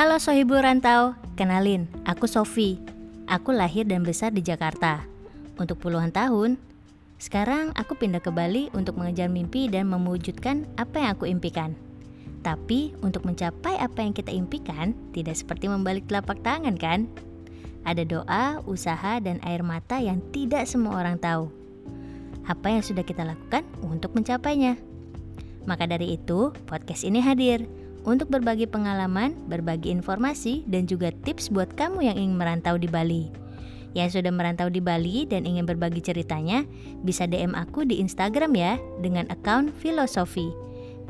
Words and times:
Halo 0.00 0.16
Sohibu 0.16 0.56
Rantau, 0.56 1.12
kenalin, 1.36 1.84
aku 2.08 2.24
Sofi. 2.24 2.80
Aku 3.28 3.52
lahir 3.52 3.84
dan 3.84 4.00
besar 4.00 4.32
di 4.32 4.40
Jakarta. 4.40 5.04
Untuk 5.60 5.76
puluhan 5.76 6.08
tahun, 6.08 6.56
sekarang 7.20 7.76
aku 7.76 8.00
pindah 8.00 8.24
ke 8.24 8.32
Bali 8.32 8.72
untuk 8.72 8.96
mengejar 8.96 9.28
mimpi 9.28 9.68
dan 9.68 9.92
mewujudkan 9.92 10.64
apa 10.80 11.04
yang 11.04 11.10
aku 11.12 11.28
impikan. 11.28 11.76
Tapi 12.40 12.96
untuk 13.04 13.28
mencapai 13.28 13.76
apa 13.76 14.00
yang 14.00 14.16
kita 14.16 14.32
impikan, 14.32 14.96
tidak 15.12 15.36
seperti 15.36 15.68
membalik 15.68 16.08
telapak 16.08 16.40
tangan 16.40 16.80
kan? 16.80 17.04
Ada 17.84 18.00
doa, 18.08 18.64
usaha, 18.64 19.20
dan 19.20 19.36
air 19.44 19.60
mata 19.60 20.00
yang 20.00 20.24
tidak 20.32 20.64
semua 20.64 20.96
orang 20.96 21.20
tahu. 21.20 21.52
Apa 22.48 22.72
yang 22.72 22.80
sudah 22.80 23.04
kita 23.04 23.20
lakukan 23.20 23.68
untuk 23.84 24.16
mencapainya? 24.16 24.80
Maka 25.68 25.84
dari 25.84 26.16
itu, 26.16 26.56
podcast 26.64 27.04
ini 27.04 27.20
hadir 27.20 27.68
untuk 28.04 28.32
berbagi 28.32 28.64
pengalaman, 28.64 29.36
berbagi 29.46 29.92
informasi, 29.92 30.64
dan 30.68 30.88
juga 30.88 31.12
tips 31.24 31.52
buat 31.52 31.68
kamu 31.76 32.08
yang 32.10 32.16
ingin 32.16 32.36
merantau 32.36 32.80
di 32.80 32.88
Bali. 32.88 33.28
Yang 33.92 34.20
sudah 34.20 34.30
merantau 34.30 34.70
di 34.70 34.78
Bali 34.78 35.26
dan 35.26 35.42
ingin 35.42 35.66
berbagi 35.66 35.98
ceritanya, 35.98 36.62
bisa 37.02 37.26
DM 37.26 37.58
aku 37.58 37.82
di 37.82 37.98
Instagram 37.98 38.54
ya 38.54 38.78
dengan 39.02 39.26
account 39.28 39.74
filosofi. 39.82 40.48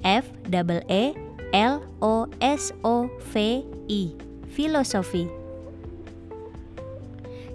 F 0.00 0.24
double 0.48 0.80
E 0.88 1.12
L 1.52 1.84
O 2.00 2.24
S 2.40 2.72
O 2.80 3.06
V 3.36 3.60
I. 3.92 4.16
Filosofi. 4.50 5.40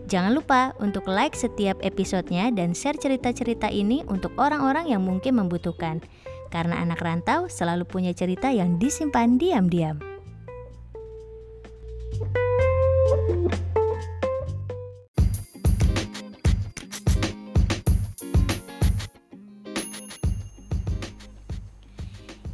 Jangan 0.05 0.37
lupa 0.37 0.77
untuk 0.77 1.09
like 1.09 1.33
setiap 1.33 1.81
episodenya 1.81 2.53
dan 2.53 2.77
share 2.77 2.93
cerita-cerita 2.93 3.73
ini 3.73 4.05
untuk 4.05 4.37
orang-orang 4.37 4.93
yang 4.93 5.01
mungkin 5.01 5.41
membutuhkan. 5.41 5.97
Karena 6.55 6.79
anak 6.79 7.03
rantau 7.03 7.51
selalu 7.51 7.83
punya 7.83 8.15
cerita 8.15 8.47
yang 8.47 8.79
disimpan 8.79 9.35
diam-diam. 9.35 9.99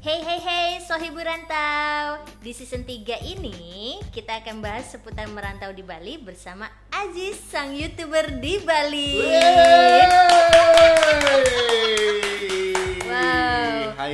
Hey 0.02 0.18
hey 0.26 0.42
hey 0.42 0.70
Sohibu 0.82 1.22
Rantau 1.22 2.26
Di 2.42 2.58
season 2.58 2.82
3 2.82 3.22
ini 3.22 4.02
kita 4.10 4.42
akan 4.42 4.66
bahas 4.66 4.90
seputar 4.90 5.30
merantau 5.30 5.70
di 5.78 5.86
Bali 5.86 6.18
bersama 6.18 6.66
Aziz 6.90 7.38
sang 7.38 7.78
youtuber 7.78 8.34
di 8.42 8.58
Bali 8.66 9.22
Wow. 9.22 9.71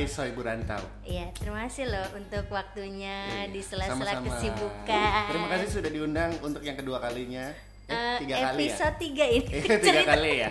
Hai 0.08 0.16
Soy 0.16 0.32
Burantau. 0.32 0.80
Iya 1.04 1.28
terima 1.36 1.68
kasih 1.68 1.84
loh 1.84 2.06
untuk 2.16 2.48
waktunya 2.48 3.28
Iya, 3.44 3.52
di 3.52 3.60
sela-sela 3.60 4.24
kesibukan 4.24 5.28
Terima 5.28 5.52
kasih 5.52 5.68
sudah 5.68 5.90
diundang 5.92 6.32
untuk 6.40 6.64
yang 6.64 6.80
kedua 6.80 6.96
kalinya. 6.96 7.52
Eh, 7.84 7.92
Eh, 7.92 8.16
tiga 8.24 8.34
kali 8.42 8.64
ya. 8.64 8.72
Episode 8.72 8.96
3 8.96 9.04
ini 9.28 9.44
Eh, 9.44 9.60
tiga 9.68 9.76
Cerita- 9.84 10.08
kali 10.08 10.32
ya. 10.34 10.48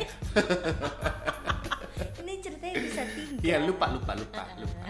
Ini 2.22 2.33
ceritanya 2.38 2.75
bisa 2.77 3.02
3 3.02 3.41
Iya 3.41 3.58
lupa 3.66 3.86
lupa 3.89 4.14
lupa 4.14 4.44
lupa. 4.53 4.83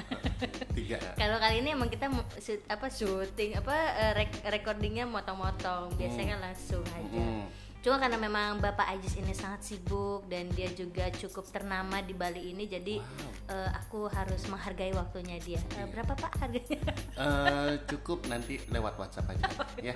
Tiga. 0.76 1.00
Kalau 1.16 1.38
kali 1.40 1.56
ini 1.58 1.70
emang 1.72 1.88
kita 1.88 2.12
shoot- 2.38 2.68
apa 2.68 2.92
syuting 2.92 3.56
apa 3.56 3.72
eh, 3.72 4.12
rek- 4.18 4.44
recordingnya 4.52 5.08
motong-motong 5.08 5.96
biasanya 5.96 6.36
kan 6.36 6.52
langsung 6.52 6.84
aja. 6.84 7.24
Mm. 7.24 7.48
Cuma 7.88 8.04
karena 8.04 8.20
memang 8.20 8.60
Bapak 8.60 8.84
Ajis 9.00 9.16
ini 9.16 9.32
sangat 9.32 9.64
sibuk 9.64 10.28
dan 10.28 10.52
dia 10.52 10.68
juga 10.76 11.08
cukup 11.08 11.48
ternama 11.56 12.04
di 12.04 12.12
Bali 12.12 12.52
ini, 12.52 12.68
jadi 12.68 13.00
eh, 13.48 13.70
aku 13.80 14.12
harus 14.12 14.44
menghargai 14.52 14.92
waktunya 14.92 15.40
dia. 15.40 15.56
Eh, 15.80 15.88
berapa 15.96 16.12
Pak 16.12 16.36
harganya? 16.36 16.84
Eh, 17.16 17.72
cukup 17.88 18.28
nanti 18.28 18.60
lewat 18.68 19.00
WhatsApp 19.00 19.32
aja 19.32 19.48
ya. 19.80 19.96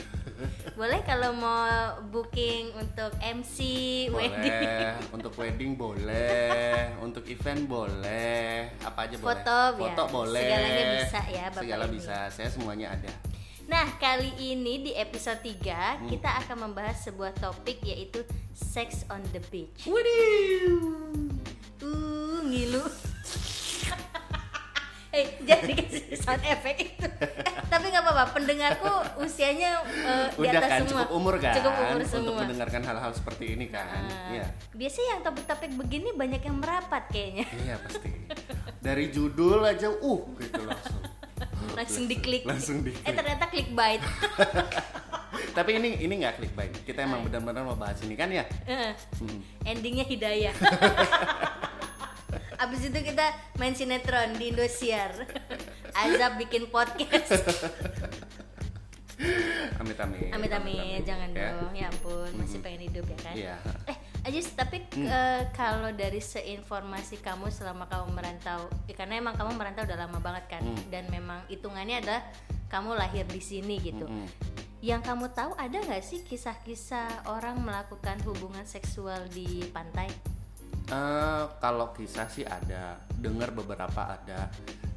boleh 0.78 1.00
kalau 1.08 1.32
mau 1.32 1.96
booking 2.12 2.76
untuk 2.76 3.16
MC 3.24 3.56
wedding, 4.12 4.52
Boleh 4.60 4.92
untuk 5.16 5.32
wedding 5.40 5.72
boleh, 5.80 6.92
untuk 7.00 7.24
event 7.24 7.64
boleh, 7.64 8.68
apa 8.84 9.08
aja 9.08 9.16
boleh. 9.16 9.32
Foto, 9.32 9.60
ya. 9.64 9.80
Foto 9.80 10.02
boleh. 10.12 10.44
Segalanya 10.44 10.84
bisa 11.00 11.20
ya, 11.32 11.44
Bapak 11.48 11.62
Segala 11.64 11.84
ini. 11.88 11.94
bisa. 11.96 12.16
Saya 12.28 12.48
semuanya 12.52 12.92
ada. 12.92 13.37
Nah, 13.68 13.84
kali 13.94 14.32
ini 14.40 14.80
di 14.80 14.92
episode 14.96 15.44
3 15.44 16.08
kita 16.08 16.40
akan 16.40 16.56
membahas 16.66 17.04
sebuah 17.04 17.36
topik 17.36 17.84
yaitu 17.84 18.24
sex 18.50 19.04
on 19.08 19.20
the 19.30 19.42
beach. 19.46 19.84
Uh, 21.78 22.40
ngilu. 22.42 22.84
Eh, 25.08 25.40
jangan 25.40 25.72
dikasih 25.72 26.20
sound 26.20 26.44
effect 26.44 26.84
itu. 26.84 27.00
Eh, 27.00 27.32
tapi 27.64 27.88
nggak 27.88 28.04
apa-apa, 28.04 28.28
pendengarku 28.28 28.92
usianya 29.18 29.80
di 30.30 30.44
Udah 30.44 30.52
atas 30.52 30.68
kan 30.68 30.80
semua. 30.84 30.90
cukup 31.00 31.08
umur 31.10 31.34
kan 31.40 31.54
Cukup 31.56 31.72
umur 31.72 31.96
untuk 31.96 32.12
semua. 32.12 32.38
mendengarkan 32.44 32.82
hal-hal 32.84 33.10
seperti 33.16 33.56
ini 33.56 33.72
kan. 33.72 33.88
Nah, 34.04 34.28
Iya. 34.28 34.46
Biasanya 34.68 35.08
yang 35.08 35.22
topik-topik 35.24 35.70
begini 35.74 36.12
banyak 36.12 36.44
yang 36.44 36.60
merapat 36.60 37.08
kayaknya. 37.08 37.48
Iya 37.48 37.80
pasti. 37.80 38.10
Dari 38.78 39.04
judul 39.08 39.64
aja 39.64 39.88
uh 39.88 40.20
gitu 40.36 40.60
langsung. 40.60 41.00
Langsung 41.74 42.04
diklik. 42.06 42.42
Langsung 42.44 42.80
diklik. 42.80 43.02
Eh, 43.02 43.12
ternyata 43.12 43.44
clickbait. 43.46 44.00
Tapi 45.56 45.70
ini 45.74 45.98
ini 45.98 46.14
nggak 46.18 46.38
clickbait. 46.38 46.72
Kita 46.82 47.02
emang 47.02 47.22
benar-benar 47.22 47.64
mau 47.64 47.74
bahas 47.74 47.98
ini 48.02 48.14
kan 48.14 48.28
ya. 48.28 48.46
Eh, 48.64 48.92
Hmm. 49.18 49.40
Endingnya 49.64 50.04
hidayah. 50.04 50.54
Abis 52.58 52.80
itu 52.84 52.98
kita 52.98 53.26
main 53.54 53.70
sinetron 53.72 54.34
di 54.34 54.50
Indosiar. 54.50 55.14
Azab 55.92 56.38
bikin 56.38 56.66
podcast. 56.68 57.38
Amit 59.78 59.98
amit. 59.98 60.30
Amit 60.30 60.50
amit, 60.52 61.02
jangan 61.02 61.30
Ya. 61.32 61.54
dong. 61.54 61.70
Ya 61.72 61.86
ampun, 61.86 62.30
masih 62.34 62.58
pengen 62.58 62.86
hidup 62.86 63.02
ya 63.04 63.18
kan? 63.20 63.34
Iya. 63.34 63.54
Eh, 63.84 63.97
Ajis, 64.28 64.52
tapi 64.52 64.84
eh, 64.92 65.42
kalau 65.50 65.88
dari 65.90 66.20
seinformasi 66.20 67.16
kamu 67.18 67.48
selama 67.48 67.88
kamu 67.88 68.12
merantau, 68.12 68.60
ya, 68.84 68.92
karena 68.92 69.16
emang 69.16 69.32
kamu 69.32 69.56
merantau 69.56 69.82
udah 69.82 69.98
lama 69.98 70.20
banget 70.20 70.44
kan, 70.50 70.62
Hmm. 70.62 70.76
dan 70.88 71.08
memang 71.08 71.40
hitungannya 71.48 72.04
adalah 72.04 72.22
kamu 72.68 72.92
lahir 72.92 73.24
di 73.24 73.40
sini 73.40 73.80
gitu. 73.80 74.04
Mm-mm. 74.04 74.28
Yang 74.78 75.00
kamu 75.02 75.26
tahu 75.32 75.56
ada 75.56 75.74
nggak 75.74 76.04
sih 76.04 76.20
kisah-kisah 76.22 77.26
orang 77.26 77.58
melakukan 77.58 78.20
hubungan 78.22 78.62
seksual 78.62 79.24
di 79.28 79.64
pantai? 79.72 80.12
Eh, 80.86 81.44
kalau 81.58 81.90
kisah 81.90 82.28
sih 82.28 82.44
ada, 82.44 83.00
dengar 83.10 83.48
beberapa 83.50 84.12
ada, 84.12 84.52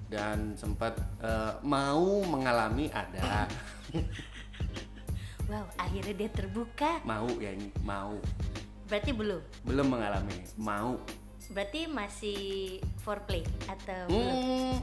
dan 0.05 0.53
sempat 0.53 0.91
eh, 1.19 1.55
mau 1.63 2.19
mengalami 2.21 2.91
ada, 2.91 3.47
Wow, 5.47 5.67
akhirnya 5.75 6.15
dia 6.15 6.29
terbuka. 6.29 7.03
mau 7.03 7.27
ya 7.35 7.51
ini 7.51 7.71
mau, 7.81 8.15
Berarti 8.91 9.11
belum. 9.15 9.39
belum 9.63 9.87
mengalami, 9.87 10.35
mau. 10.59 10.99
Berarti 11.47 11.87
masih 11.87 12.39
foreplay 12.99 13.41
atau 13.65 14.03
belum? 14.05 14.11
Hmm, 14.11 14.75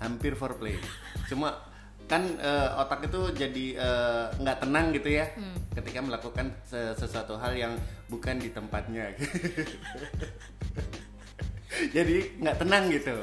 hampir 0.00 0.32
foreplay. 0.32 0.80
Cuma 1.28 1.60
kan 2.04 2.24
eh, 2.26 2.68
otak 2.74 3.04
itu 3.04 3.20
jadi 3.32 3.64
eh, 3.76 4.24
nggak 4.34 4.58
tenang 4.58 4.90
gitu 4.90 5.08
ya 5.10 5.30
Hmm. 5.30 5.54
ketika 5.70 6.00
melakukan 6.00 6.46
se- 6.62 6.94
sesuatu 6.94 7.36
hal 7.36 7.52
yang 7.52 7.72
bukan 8.08 8.36
di 8.36 8.48
tempatnya. 8.48 9.12
jadi 11.94 12.16
nggak 12.36 12.56
tenang 12.58 12.82
gitu. 12.90 13.14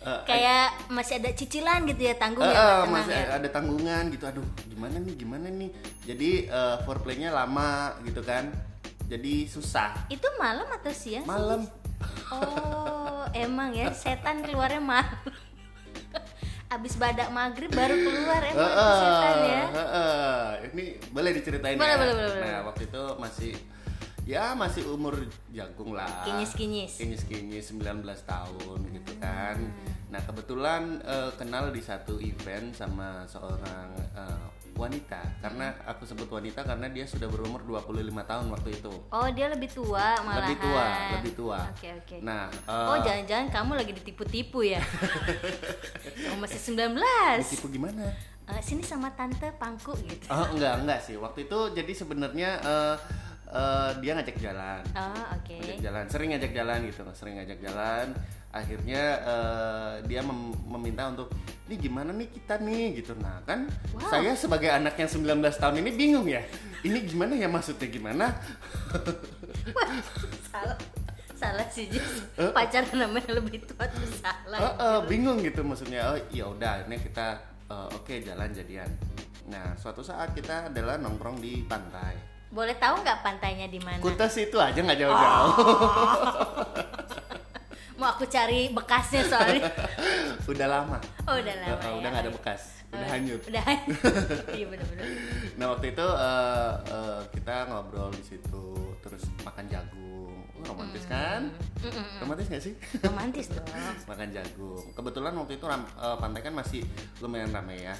Eh, 0.00 0.20
Kayak 0.24 0.66
masih 0.88 1.18
ada 1.18 1.30
cicilan 1.34 1.82
gitu 1.84 2.00
ya 2.00 2.14
tanggung 2.14 2.42
ya, 2.42 2.48
nggak 2.48 2.78
tenang 2.78 2.92
masih 2.94 3.12
ya? 3.12 3.24
ada 3.36 3.48
tanggungan 3.50 4.02
gitu. 4.08 4.24
Aduh, 4.24 4.46
gimana 4.64 4.96
nih, 4.96 5.14
gimana 5.16 5.46
nih. 5.50 5.70
Jadi 6.06 6.30
eh, 6.46 6.76
foreplaynya 6.82 7.30
lama 7.30 7.94
gitu 8.02 8.22
kan. 8.22 8.48
Jadi 9.06 9.46
susah. 9.46 9.94
Itu 10.06 10.26
malam 10.36 10.66
atau 10.66 10.90
siang? 10.90 11.22
Malam. 11.24 11.62
Oh, 12.28 13.22
emang 13.32 13.70
ya 13.70 13.88
setan 13.90 14.42
keluarnya 14.42 14.82
malam. 14.82 15.18
Abis 16.74 16.98
badak 16.98 17.30
maghrib 17.30 17.70
baru 17.70 17.94
keluar 17.94 18.42
emang 18.42 18.66
Heeh, 18.66 18.98
setan 18.98 19.36
ya. 19.40 19.62
heeh. 19.70 20.42
Ini 20.74 20.84
boleh 21.14 21.30
diceritain 21.32 21.78
Boleh, 21.78 21.94
ya. 21.94 22.00
boleh, 22.02 22.14
boleh, 22.14 22.28
Nah, 22.28 22.38
boleh. 22.42 22.62
waktu 22.66 22.82
itu 22.84 23.02
masih 23.16 23.52
ya 24.26 24.44
masih 24.52 24.82
umur 24.90 25.14
jagung 25.54 25.94
lah. 25.94 26.26
Kinyis-kinyis. 26.26 26.98
Kinyis-kinyis 26.98 27.70
19 27.70 28.02
tahun 28.26 28.78
gitu 28.90 29.12
kan. 29.22 29.56
Hmm. 29.62 29.94
Nah, 30.10 30.20
kebetulan 30.20 30.82
eh, 31.00 31.30
kenal 31.38 31.70
di 31.70 31.78
satu 31.78 32.18
event 32.18 32.74
sama 32.74 33.22
seorang 33.30 33.88
eh, 34.18 34.46
wanita. 34.76 35.20
Karena 35.40 35.72
Hmm. 35.72 35.90
aku 35.90 36.02
sebut 36.04 36.28
wanita 36.28 36.60
karena 36.60 36.86
dia 36.86 37.02
sudah 37.02 37.26
berumur 37.26 37.60
25 37.60 38.22
tahun 38.22 38.46
waktu 38.48 38.76
itu. 38.76 38.92
Oh, 39.08 39.28
dia 39.28 39.48
lebih 39.48 39.66
tua 39.66 40.14
malahan. 40.20 40.46
Lebih 40.46 40.56
tua, 40.60 40.86
lebih 41.12 41.32
tua. 41.34 41.58
Oke, 41.72 41.88
oke. 41.96 42.16
Nah, 42.20 42.46
eh, 42.48 42.86
Oh, 42.86 42.98
jangan-jangan 43.00 43.48
kamu 43.50 43.72
lagi 43.74 43.92
ditipu-tipu 43.92 44.60
ya? 44.62 44.80
oh, 46.30 46.36
masih 46.38 46.60
19. 46.60 47.42
tipu 47.48 47.66
gimana? 47.68 48.06
Eh, 48.46 48.62
sini 48.62 48.80
sama 48.80 49.10
tante 49.12 49.50
pangku 49.58 49.90
gitu. 50.06 50.30
Oh, 50.30 50.46
enggak, 50.54 50.78
enggak 50.78 51.00
sih. 51.02 51.18
Waktu 51.18 51.50
itu 51.50 51.58
jadi 51.74 51.92
sebenarnya 51.92 52.50
eh, 52.62 52.96
eh, 53.50 53.90
dia 53.98 54.12
ngajak 54.14 54.36
jalan. 54.38 54.82
Oh, 54.94 55.24
oke. 55.34 55.54
ngajak 55.58 55.80
jalan 55.82 56.04
sering 56.06 56.28
ngajak 56.30 56.52
jalan 56.54 56.78
gitu 56.86 57.02
sering 57.10 57.34
ngajak 57.38 57.58
jalan 57.58 58.06
akhirnya 58.56 59.02
eh, 59.18 59.92
dia 60.04 60.20
mem- 60.20 60.56
meminta 60.66 61.06
untuk 61.06 61.28
ini 61.66 61.76
gimana 61.78 62.10
nih 62.10 62.28
kita 62.28 62.58
nih 62.58 62.96
gitu 62.96 63.12
nah 63.16 63.42
kan 63.42 63.66
Wow. 63.90 64.06
saya 64.06 64.32
sebagai 64.32 64.68
anak 64.68 64.94
yang 64.94 65.08
19 65.08 65.26
tahun 65.52 65.76
ini 65.78 65.90
bingung 65.92 66.24
ya 66.24 66.44
ini 66.80 67.00
gimana 67.02 67.32
ya 67.32 67.46
maksudnya 67.46 67.86
gimana 67.86 68.32
Wah, 69.68 69.88
salah. 70.46 70.78
Salah 71.36 71.68
sih 71.68 71.84
Jis. 71.86 72.24
Pacaran 72.48 72.96
namanya 72.96 73.36
lebih 73.36 73.60
tua 73.62 73.84
tuh 73.86 74.08
salah. 74.16 74.56
Eh, 74.56 74.72
eh, 74.78 75.00
bingung 75.04 75.36
gitu 75.38 75.60
maksudnya 75.60 76.08
oh 76.08 76.18
ya 76.30 76.46
udah 76.46 76.84
ini 76.84 76.96
kita 76.98 77.36
eh, 77.66 77.88
oke 77.90 78.14
jalan 78.20 78.48
jadian 78.50 78.88
nah 79.46 79.76
suatu 79.76 80.00
saat 80.00 80.32
kita 80.32 80.68
adalah 80.68 80.96
nongkrong 80.96 81.38
di 81.38 81.62
pantai 81.62 82.16
Boleh 82.46 82.74
tahu 82.74 82.98
nggak 82.98 83.20
pantainya 83.20 83.66
di 83.66 83.76
mana? 83.78 83.98
Kuta 83.98 84.26
situ 84.26 84.56
aja 84.56 84.74
nggak 84.74 84.96
jauh-jauh 84.96 85.52
Mau 87.96 88.08
aku 88.10 88.24
cari 88.26 88.68
bekasnya 88.70 89.24
soalnya. 89.24 89.72
udah 90.46 90.66
lama 90.68 90.98
Oh, 91.24 91.34
udah 91.34 91.54
lama. 91.56 91.74
Eh, 91.74 91.80
ya. 91.82 91.92
udah 91.94 92.08
nggak 92.08 92.24
ada 92.24 92.32
bekas 92.32 92.62
udah 92.86 93.02
Oh, 93.02 93.10
hanyut 93.10 93.40
Udah 93.42 93.62
hanyut. 93.62 93.98
Iya 94.56 94.66
benar-benar. 94.68 95.04
Nah 95.54 95.66
waktu 95.70 95.86
itu 95.90 96.06
eh, 96.06 96.72
eh, 96.86 97.20
kita 97.32 97.54
ngobrol 97.66 98.10
di 98.10 98.22
situ, 98.22 98.64
terus 99.00 99.24
makan 99.42 99.64
jagung, 99.66 100.32
romantis 100.62 101.04
kan? 101.04 101.50
Mm-mm. 101.78 102.08
Romantis 102.20 102.46
gak 102.46 102.62
sih? 102.62 102.74
Romantis 103.00 103.46
dong. 103.54 103.66
makan 104.06 104.28
jagung. 104.30 104.84
Kebetulan 104.92 105.32
waktu 105.34 105.52
itu 105.54 105.64
ram- 105.64 105.90
eh, 105.90 106.16
pantai 106.16 106.40
kan 106.42 106.52
masih 106.52 106.84
lumayan 107.18 107.50
rame 107.50 107.80
ya 107.82 107.94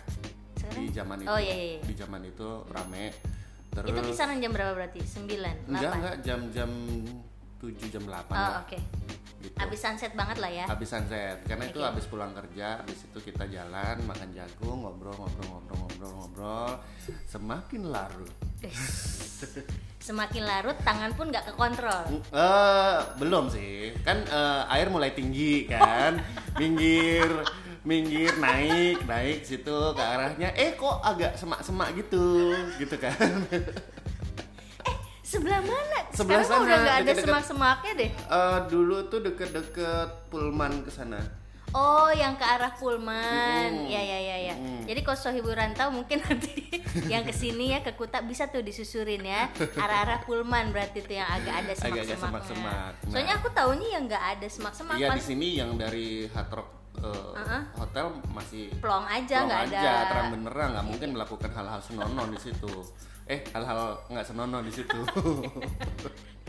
Sekarang? 0.55 0.77
di 0.77 0.85
zaman 0.91 1.17
itu. 1.19 1.29
Oh, 1.29 1.41
iya, 1.41 1.55
iya, 1.55 1.67
iya. 1.75 1.81
Di 1.83 1.95
zaman 1.95 2.21
itu 2.23 2.49
rame. 2.69 3.05
Terus 3.69 3.89
Itu 3.91 4.01
kisaran 4.07 4.39
jam 4.39 4.51
berapa 4.51 4.73
berarti? 4.73 5.01
9, 5.03 5.29
8? 5.29 5.69
enggak 5.69 5.93
enggak 5.95 6.15
jam-jam 6.23 6.71
7 7.59 7.73
jam 7.89 8.03
8 8.03 8.13
Oh, 8.27 8.35
lah. 8.35 8.61
oke. 8.61 8.79
Gitu. 9.37 9.57
Habis 9.57 9.79
sunset 9.79 10.13
banget 10.13 10.37
lah 10.37 10.51
ya. 10.51 10.65
habis 10.67 10.89
sunset 10.89 11.39
karena 11.45 11.65
itu 11.65 11.79
Oke. 11.79 11.87
habis 11.87 12.05
pulang 12.05 12.33
kerja 12.33 12.83
habis 12.83 12.99
itu 13.01 13.19
kita 13.23 13.47
jalan 13.47 13.95
makan 14.03 14.29
jagung 14.33 14.83
ngobrol 14.83 15.15
ngobrol 15.15 15.47
ngobrol 15.47 15.79
ngobrol 15.79 16.11
ngobrol 16.13 16.71
semakin 17.25 17.87
larut 17.87 18.33
Semakin 19.99 20.43
larut 20.43 20.75
tangan 20.81 21.11
pun 21.13 21.29
nggak 21.29 21.47
kekontrol. 21.47 22.23
Eh, 22.29 22.97
belum 23.19 23.47
sih 23.47 23.91
kan 24.01 24.19
eh, 24.21 24.63
air 24.73 24.87
mulai 24.87 25.11
tinggi 25.11 25.67
kan 25.67 26.19
minggir 26.55 27.27
minggir 27.83 28.35
naik 28.39 29.03
naik 29.05 29.43
situ 29.43 29.79
ke 29.93 30.03
arahnya 30.03 30.51
eh 30.55 30.75
kok 30.75 31.03
agak 31.03 31.35
semak-semak 31.35 31.95
gitu 31.97 32.51
gitu 32.79 32.97
kan 32.97 33.15
Sebelah 35.27 35.59
mana? 35.59 35.99
Sebelah 36.15 36.47
Sekarang 36.47 36.47
sana, 36.47 36.63
udah 36.63 36.79
nggak 36.79 36.97
ada 37.03 37.13
semak-semaknya 37.19 37.93
deh. 37.99 38.11
Eh, 38.15 38.59
dulu 38.71 38.97
tuh 39.11 39.21
deket-deket 39.21 40.31
Pullman 40.31 40.87
ke 40.87 40.91
sana 40.91 41.19
Oh, 41.75 42.09
yang 42.09 42.39
ke 42.39 42.47
arah 42.47 42.73
Pullman. 42.73 43.85
Mm. 43.85 43.91
Ya 43.91 44.01
ya 44.01 44.19
ya 44.23 44.37
ya. 44.49 44.55
Mm. 44.55 44.87
Jadi 44.87 45.01
kalau 45.03 45.19
sohibu 45.19 45.51
rantau 45.51 45.91
mungkin 45.91 46.23
nanti 46.25 46.71
yang 47.11 47.21
ke 47.21 47.35
sini 47.35 47.75
ya 47.75 47.83
ke 47.83 47.93
Kuta 47.93 48.23
bisa 48.23 48.49
tuh 48.49 48.63
disusurin 48.63 49.21
ya. 49.21 49.51
Arah-arah 49.77 50.23
Pullman 50.23 50.71
berarti 50.71 51.03
tuh 51.03 51.19
yang 51.19 51.27
agak 51.27 51.67
ada 51.67 51.73
semak-semaknya. 51.75 52.17
semak-semak. 52.17 52.93
Nah. 52.97 53.11
Soalnya 53.13 53.35
aku 53.37 53.49
tahunya 53.51 53.89
yang 53.93 54.03
nggak 54.07 54.25
ada 54.39 54.47
semak-semak. 54.47 54.97
Iya 54.97 55.09
di 55.13 55.25
sini 55.27 55.47
yang 55.59 55.75
dari 55.75 56.25
Hard 56.31 56.51
Rock 56.55 56.69
eh, 56.97 57.35
Uh-uh. 57.37 57.63
hotel 57.77 58.07
masih 58.33 58.73
plong 58.81 59.05
aja 59.05 59.37
nggak 59.45 59.61
aja, 59.69 59.77
ada. 59.77 60.09
terang 60.09 60.29
benerang 60.33 60.69
nggak 60.73 60.87
mungkin 60.87 61.09
melakukan 61.13 61.51
hal-hal 61.53 61.81
senonoh 61.83 62.25
di 62.31 62.39
situ. 62.41 62.73
Eh 63.27 63.43
hal-hal 63.51 63.99
nggak 64.11 64.27
senonoh 64.27 64.63
di 64.63 64.73
situ. 64.73 64.99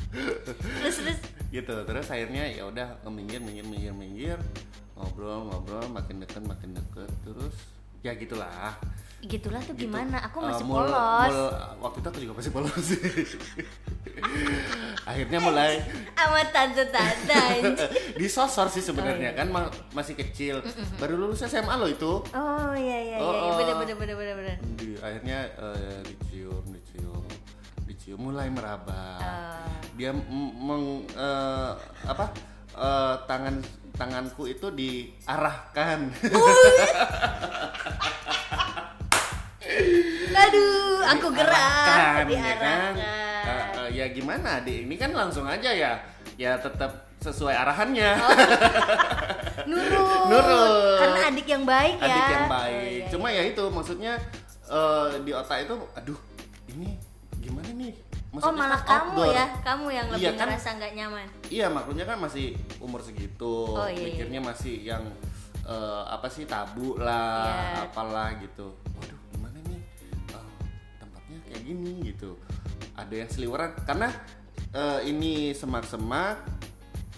Terus 0.07 1.03
terus 1.03 1.19
gitu 1.51 1.73
terus 1.83 2.07
akhirnya 2.07 2.47
ya 2.47 2.63
udah 2.63 3.03
minggir 3.11 3.43
minggir 3.43 3.67
minggir 3.67 3.91
minggir 3.91 4.39
ngobrol 4.95 5.51
ngobrol 5.51 5.83
makin 5.91 6.23
deket 6.23 6.43
makin 6.47 6.79
deket 6.79 7.11
terus 7.27 7.55
ya 8.07 8.15
gitulah 8.15 8.71
gitulah 9.19 9.59
tuh 9.59 9.73
Gitu. 9.73 9.83
gimana? 9.83 10.23
Aku 10.23 10.39
masih 10.39 10.63
mul- 10.63 10.87
polos. 10.87 11.27
mul- 11.27 11.55
waktu 11.81 11.97
itu 11.99 12.07
aku 12.07 12.19
juga 12.21 12.33
masih 12.37 12.51
polos 12.53 12.79
sih 12.79 13.01
akhirnya 15.03 15.39
mulai 15.39 15.83
Sama 16.17 16.41
tante-tante 16.47 17.33
anjing. 17.33 17.91
disosor 18.19 18.67
sih 18.67 18.79
sebenarnya 18.81 19.29
Oh, 19.29 19.35
iya. 19.35 19.39
kan 19.39 19.47
ma- 19.49 19.71
masih 19.91 20.15
kecil 20.15 20.61
baru 20.95 21.15
lulus 21.17 21.43
SMA 21.43 21.73
loh 21.73 21.87
itu 21.87 22.23
Oh 22.29 22.71
iya 22.73 22.97
iya 23.05 23.15
iya, 23.15 23.17
Oh, 23.19 23.33
iya. 23.33 23.41
oh. 23.43 23.55
bener 23.57 23.75
bener 23.77 23.95
bener 23.97 24.15
bener 24.15 24.35
bener. 24.35 24.55
di, 24.75 24.95
akhirnya 24.97 25.39
eh, 25.51 25.99
dicium 26.03 26.63
dicium 26.69 27.23
dicium 27.83 28.19
mulai 28.21 28.47
meraba 28.47 29.17
Oh. 29.17 29.69
dia 29.93 30.13
meng 30.13 30.85
eh, 31.09 31.71
apa 32.05 32.25
eh, 32.73 33.15
tangan 33.23 33.55
tanganku 33.93 34.45
itu 34.45 34.67
diarahkan 34.69 36.11
Aduh, 40.37 41.01
aku 41.03 41.27
Diarahkan, 41.33 42.23
gerak, 42.23 42.39
ya 42.39 42.53
kan. 42.55 42.91
Eh, 42.93 43.65
eh, 43.73 43.87
ya 43.93 44.05
gimana 44.09 44.61
adik 44.61 44.85
ini 44.85 44.95
kan 44.95 45.11
langsung 45.11 45.43
aja 45.43 45.71
ya 45.71 45.97
ya 46.37 46.53
tetap 46.55 47.09
sesuai 47.17 47.55
arahannya 47.55 48.13
Nurut. 49.69 50.29
Nurut. 50.29 50.97
Karena 51.01 51.19
adik 51.27 51.47
yang 51.49 51.63
baik 51.65 51.97
ya. 51.97 52.05
adik 52.05 52.25
yang 52.29 52.45
Oh, 52.45 52.51
baik 52.53 52.77
iya, 52.77 52.85
iya. 52.93 53.05
cuma 53.09 53.27
ya 53.33 53.43
itu 53.43 53.63
maksudnya 53.67 54.13
eh, 54.63 55.07
di 55.25 55.31
otak 55.33 55.65
itu 55.65 55.75
aduh 55.97 56.19
ini 56.69 56.93
nih 58.37 58.43
Oh 58.43 58.53
Maksudnya 58.53 58.61
malah 58.61 58.79
kan 58.79 58.89
kamu 58.93 59.11
outdoor. 59.17 59.33
ya, 59.33 59.45
kamu 59.59 59.85
yang 59.89 60.07
lebih 60.07 60.21
Iya 60.21 60.31
kan? 60.31 60.39
ngerasa 60.43 60.69
nggak 60.73 60.91
nyaman. 60.93 61.27
Iya 61.47 61.65
maklunya 61.67 62.05
kan 62.05 62.17
masih 62.19 62.45
umur 62.77 63.01
segitu, 63.01 63.55
Oh, 63.67 63.87
iya, 63.87 64.05
mikirnya 64.07 64.41
masih 64.41 64.75
yang 64.81 65.03
eh, 65.63 66.03
apa 66.07 66.27
sih 66.27 66.45
tabu 66.45 66.95
lah, 66.95 67.43
Iya. 67.75 67.83
apalah 67.85 68.29
gitu. 68.37 68.71
Waduh 68.93 69.19
gimana 69.29 69.57
nih 69.63 69.81
Eh, 70.29 70.45
tempatnya 70.97 71.37
kayak 71.43 71.61
gini 71.61 71.91
gitu. 72.05 72.37
Ada 72.93 73.13
yang 73.15 73.29
seliweran 73.29 73.71
karena 73.81 74.07
eh, 74.69 74.99
ini 75.05 75.51
semak-semak, 75.51 76.37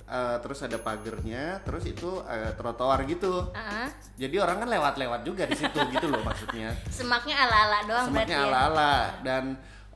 eh, 0.05 0.37
terus 0.39 0.59
ada 0.61 0.77
pagernya, 0.77 1.61
terus 1.61 1.83
itu 1.83 2.21
eh, 2.23 2.51
trotoar 2.53 3.05
gitu. 3.05 3.49
Ah, 3.51 3.85
Jadi 4.15 4.35
orang 4.35 4.59
kan 4.59 4.69
lewat-lewat 4.69 5.21
juga 5.23 5.43
di 5.43 5.55
situ 5.55 5.79
gitu 5.87 6.05
loh 6.05 6.19
maksudnya. 6.21 6.73
Semaknya 6.91 7.35
ala-ala 7.39 7.79
doang 7.83 8.05
berarti 8.07 8.27
Semaknya 8.27 8.37
ya. 8.37 8.45
ala-ala 8.45 8.93
dan 9.21 9.43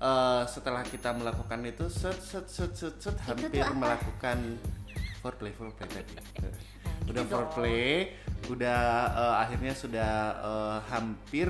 eh, 0.04 0.44
setelah 0.52 0.84
kita 0.84 1.16
melakukan 1.16 1.64
itu 1.64 1.88
set 1.88 2.20
set 2.20 2.46
set 2.52 2.76
set, 2.76 2.96
set 3.00 3.16
hampir 3.24 3.64
melakukan 3.72 4.60
foreplay 5.24 5.56
foreplay 5.56 5.88
tadi. 6.04 6.14
gitu 6.20 6.48
udah 7.04 7.24
foreplay, 7.28 8.16
udah 8.52 8.82
eh, 9.16 9.36
akhirnya 9.48 9.74
sudah 9.76 10.12
eh, 10.44 10.78
hampir 10.92 11.50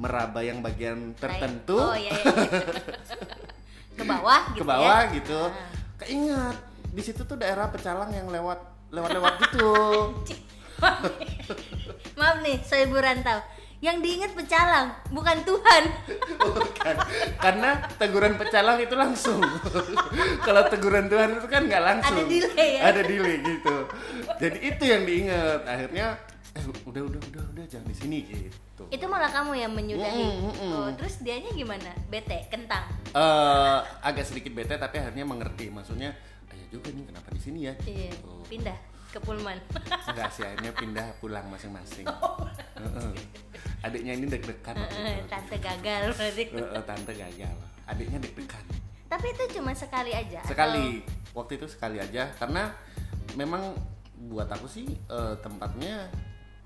meraba 0.00 0.40
yang 0.40 0.64
bagian 0.64 1.12
tertentu 1.12 1.76
Oh 1.76 1.92
iya, 1.92 2.12
iya. 2.16 2.32
Ke 4.00 4.04
bawah 4.08 4.40
gitu 4.56 4.64
ke 4.64 4.64
bawah 4.64 5.00
ya. 5.04 5.12
gitu. 5.12 5.40
Ah. 5.44 5.68
Keingat 6.00 6.56
di 6.90 7.02
situ 7.04 7.20
tuh 7.28 7.36
daerah 7.36 7.68
pecalang 7.68 8.08
yang 8.16 8.32
lewat 8.32 8.56
lewat-lewat 8.88 9.34
gitu. 9.44 9.72
Maaf 12.18 12.40
nih, 12.40 12.56
saya 12.64 12.88
rantau. 12.88 13.44
Yang 13.80 13.96
diingat 14.04 14.32
pecalang, 14.36 14.92
bukan 15.08 15.40
Tuhan. 15.40 15.82
Bukan. 16.40 16.96
Karena 17.40 17.80
teguran 17.96 18.36
pecalang 18.36 18.76
itu 18.76 18.92
langsung. 18.92 19.40
Kalau 20.46 20.62
teguran 20.68 21.08
Tuhan 21.08 21.40
itu 21.40 21.48
kan 21.48 21.64
nggak 21.64 21.84
langsung. 21.84 22.16
Ada 22.20 22.28
delay 22.28 22.70
ya? 22.76 22.80
Ada 22.92 23.00
delay 23.04 23.36
gitu. 23.40 23.76
Jadi 24.36 24.58
itu 24.60 24.82
yang 24.84 25.02
diingat. 25.08 25.60
Akhirnya 25.64 26.06
eh 26.50 26.64
udah 26.84 27.02
udah 27.08 27.20
udah 27.32 27.42
udah 27.56 27.64
jangan 27.68 27.88
di 27.88 27.96
sini 27.96 28.18
gitu. 28.28 28.84
Itu 28.92 29.04
malah 29.08 29.32
kamu 29.32 29.52
yang 29.56 29.72
menyudahi. 29.72 30.24
Mm, 30.28 30.36
mm, 30.44 30.54
mm. 30.60 30.72
Oh, 30.76 30.88
terus 30.96 31.20
dianya 31.20 31.48
gimana? 31.52 31.90
Bete, 32.12 32.48
kentang. 32.52 32.84
Eh, 33.12 33.78
agak 34.04 34.28
sedikit 34.28 34.52
bete 34.52 34.76
tapi 34.76 35.00
akhirnya 35.00 35.24
mengerti. 35.24 35.72
Maksudnya 35.72 36.12
ayah 36.52 36.66
juga 36.68 36.92
nih 36.92 37.04
kenapa 37.08 37.28
di 37.32 37.40
sini 37.40 37.58
ya? 37.64 37.74
Iya, 37.84 38.12
Gitu. 38.12 38.32
pindah 38.48 38.76
ke 39.10 39.18
Pullman. 39.20 39.58
Enggak 40.06 40.30
sih 40.32 40.44
akhirnya 40.44 40.72
pindah 40.74 41.06
pulang 41.16 41.46
masing-masing. 41.48 42.04
Heeh. 42.80 43.12
Adiknya 43.80 44.12
ini 44.12 44.26
deg-degan. 44.26 44.76
waktu 44.76 44.92
itu. 44.92 45.08
Eh, 45.08 45.18
Tante 45.26 45.56
gagal 45.56 46.02
berarti. 46.10 46.42
Tante 46.82 47.12
gagal. 47.14 47.56
Adiknya 47.84 48.18
deg-degan. 48.18 48.64
Tapi 49.06 49.26
itu 49.28 49.44
cuma 49.56 49.72
sekali 49.72 50.12
aja. 50.12 50.38
atau- 50.38 50.48
sekali 50.48 51.02
waktu 51.30 51.52
itu 51.54 51.66
sekali 51.66 51.96
aja 51.96 52.30
karena 52.34 52.70
memang 53.32 53.74
buat 54.22 54.46
aku 54.46 54.66
sih 54.66 54.84
eh, 54.86 55.34
tempatnya 55.38 56.10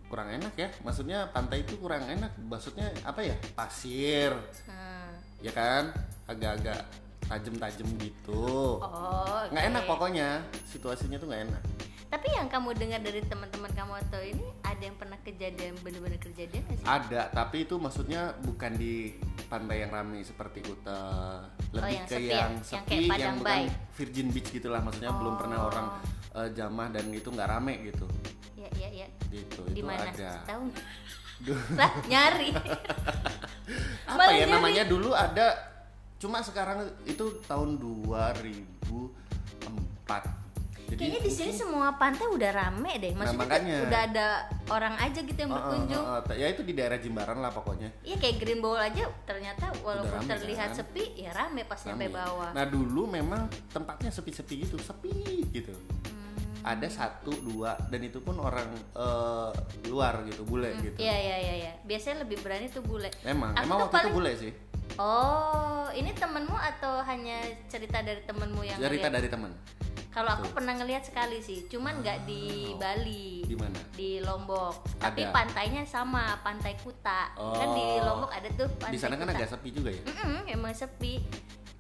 kurang 0.07 0.29
enak 0.31 0.53
ya 0.55 0.69
maksudnya 0.81 1.27
pantai 1.29 1.61
itu 1.61 1.77
kurang 1.77 2.05
enak 2.05 2.33
maksudnya 2.41 2.87
apa 3.03 3.21
ya 3.21 3.35
pasir 3.53 4.31
Hmm. 4.65 5.11
ya 5.41 5.51
kan 5.51 5.91
agak-agak 6.25 6.81
tajem-tajem 7.25 7.89
gitu 7.99 8.79
Oh, 8.79 9.43
nggak 9.47 9.59
oke. 9.61 9.71
enak 9.71 9.83
pokoknya 9.85 10.29
situasinya 10.65 11.17
tuh 11.17 11.27
nggak 11.27 11.43
enak 11.47 11.63
Tapi 12.15 12.31
yang 12.31 12.47
kamu 12.47 12.79
dengar 12.79 13.03
dari 13.03 13.27
teman-teman 13.27 13.75
kamu 13.75 13.99
atau 14.07 14.23
ini 14.23 14.47
ada 14.63 14.79
yang 14.79 14.95
pernah 14.95 15.19
kejadian 15.19 15.75
bener-bener 15.83 16.15
kejadian 16.23 16.63
sih? 16.71 16.87
Ada, 16.87 17.27
tapi 17.35 17.67
itu 17.67 17.75
maksudnya 17.75 18.39
bukan 18.39 18.71
di 18.73 19.19
pantai 19.45 19.83
yang 19.83 19.91
ramai 19.91 20.23
seperti 20.23 20.63
Kuta, 20.63 21.43
lebih 21.75 21.83
Oh, 21.83 21.91
yang 21.91 22.07
ke 22.07 22.15
sepi 22.15 22.31
ya? 22.31 22.39
yang 22.39 22.55
Yang 22.55 22.63
sepi, 22.63 22.95
yang, 22.95 23.11
Padang 23.11 23.35
bukan 23.35 23.51
Bay. 23.51 23.67
Virgin 23.99 24.31
Beach 24.31 24.47
gitulah, 24.49 24.79
maksudnya 24.79 25.11
belum 25.11 25.35
pernah 25.35 25.59
Oh. 25.59 25.67
orang 25.67 25.91
eh, 26.35 26.51
jamah 26.51 26.91
dan 26.91 27.07
itu 27.11 27.27
nggak 27.27 27.49
rame 27.51 27.75
gitu. 27.85 28.07
Ya 28.55 28.71
ya 28.77 28.89
ya. 28.95 29.07
Gitu, 29.29 29.61
Di 29.67 29.75
itu 29.75 29.83
mana? 29.83 30.07
ada. 30.07 30.31
Tahu 30.47 30.71
nggak? 30.71 30.87
Duh, 31.43 31.59
Lah 31.83 31.91
nyari. 32.07 32.49
apa 34.07 34.15
Malah 34.15 34.31
ya 34.31 34.39
nyari. 34.41 34.55
namanya 34.55 34.87
dulu 34.87 35.11
ada, 35.11 35.59
cuma 36.17 36.39
sekarang 36.39 36.87
itu 37.05 37.43
tahun 37.43 37.75
2004. 37.75 40.44
Jadi 40.85 41.01
Kayaknya 41.01 41.21
di 41.21 41.33
sini 41.33 41.53
semua 41.53 41.89
pantai 41.95 42.27
udah 42.27 42.51
rame 42.51 42.93
deh. 42.97 43.13
Maksudnya 43.13 43.35
Nah, 43.35 43.41
makanya. 43.41 43.77
udah 43.83 44.01
ada 44.05 44.27
orang 44.69 44.95
aja 44.97 45.19
gitu 45.19 45.39
yang 45.39 45.51
berkunjung. 45.51 46.05
oh, 46.05 46.21
oh, 46.21 46.35
ya 46.35 46.47
itu 46.47 46.63
di 46.63 46.73
daerah 46.73 46.97
Jimbaran 46.97 47.39
lah 47.39 47.51
pokoknya. 47.51 47.89
Iya 48.01 48.17
kayak 48.17 48.37
Green 48.39 48.61
Bowl 48.61 48.77
aja 48.77 49.03
ternyata 49.25 49.73
walaupun 49.81 50.21
rame, 50.21 50.31
terlihat 50.31 50.69
kan? 50.71 50.79
sepi 50.79 51.05
ya 51.17 51.31
rame 51.31 51.63
pas 51.63 51.81
nyampe 51.83 52.07
Rame. 52.07 52.15
bawah. 52.15 52.51
Nah 52.53 52.65
dulu 52.65 53.03
memang 53.07 53.43
tempatnya 53.69 54.09
sepi-sepi 54.09 54.55
gitu, 54.63 54.77
sepi 54.77 55.13
gitu. 55.51 55.73
Hmm. 55.73 56.37
Ada 56.63 56.89
satu 56.89 57.33
dua 57.43 57.77
dan 57.87 58.01
itu 58.01 58.19
pun 58.19 58.37
orang 58.39 58.69
eh, 58.95 59.51
luar 59.87 60.23
gitu, 60.25 60.45
bule 60.45 60.69
gitu. 60.79 60.97
Iya 60.97 61.17
iya 61.19 61.37
iya 61.39 61.55
iya. 61.59 61.73
Biasanya 61.83 62.23
lebih 62.23 62.41
berani 62.41 62.69
tuh 62.69 62.81
bule. 62.81 63.09
Emang, 63.23 63.53
Aku 63.53 63.65
emang 63.65 63.79
waktu 63.81 63.91
itu 63.91 63.99
paling- 63.99 64.15
bule 64.15 64.33
sih. 64.35 64.53
Oh, 64.95 65.91
ini 65.91 66.15
temenmu 66.15 66.55
atau 66.55 67.03
hanya 67.03 67.41
cerita 67.67 67.99
dari 67.99 68.23
temenmu 68.23 68.63
yang 68.63 68.79
Cerita 68.79 69.11
dari 69.11 69.27
teman. 69.27 69.51
Kalau 70.15 70.31
aku 70.31 70.47
pernah 70.55 70.79
ngelihat 70.79 71.03
sekali 71.03 71.43
sih, 71.43 71.67
cuman 71.67 71.99
nggak 71.99 72.23
di 72.23 72.71
Bali. 72.79 73.43
Di 73.43 73.59
mana? 73.59 73.75
Di 73.91 74.23
Lombok. 74.23 74.87
Tapi 75.03 75.27
Ada. 75.27 75.35
pantainya 75.35 75.83
sama, 75.83 76.39
Pantai 76.39 76.79
Kuta. 76.79 77.35
Kan 77.35 77.69
di 77.75 77.83
Oh. 77.99 78.07
Lombok 78.07 78.31
ada 78.31 78.47
tuh 78.55 78.71
pantai 78.79 78.95
Di 78.95 79.01
sana 79.03 79.19
kan 79.19 79.27
agak 79.27 79.51
sepi 79.51 79.75
juga 79.75 79.91
ya. 79.91 80.03
Mm-mm, 80.07 80.47
emang 80.47 80.71
sepi. 80.71 81.19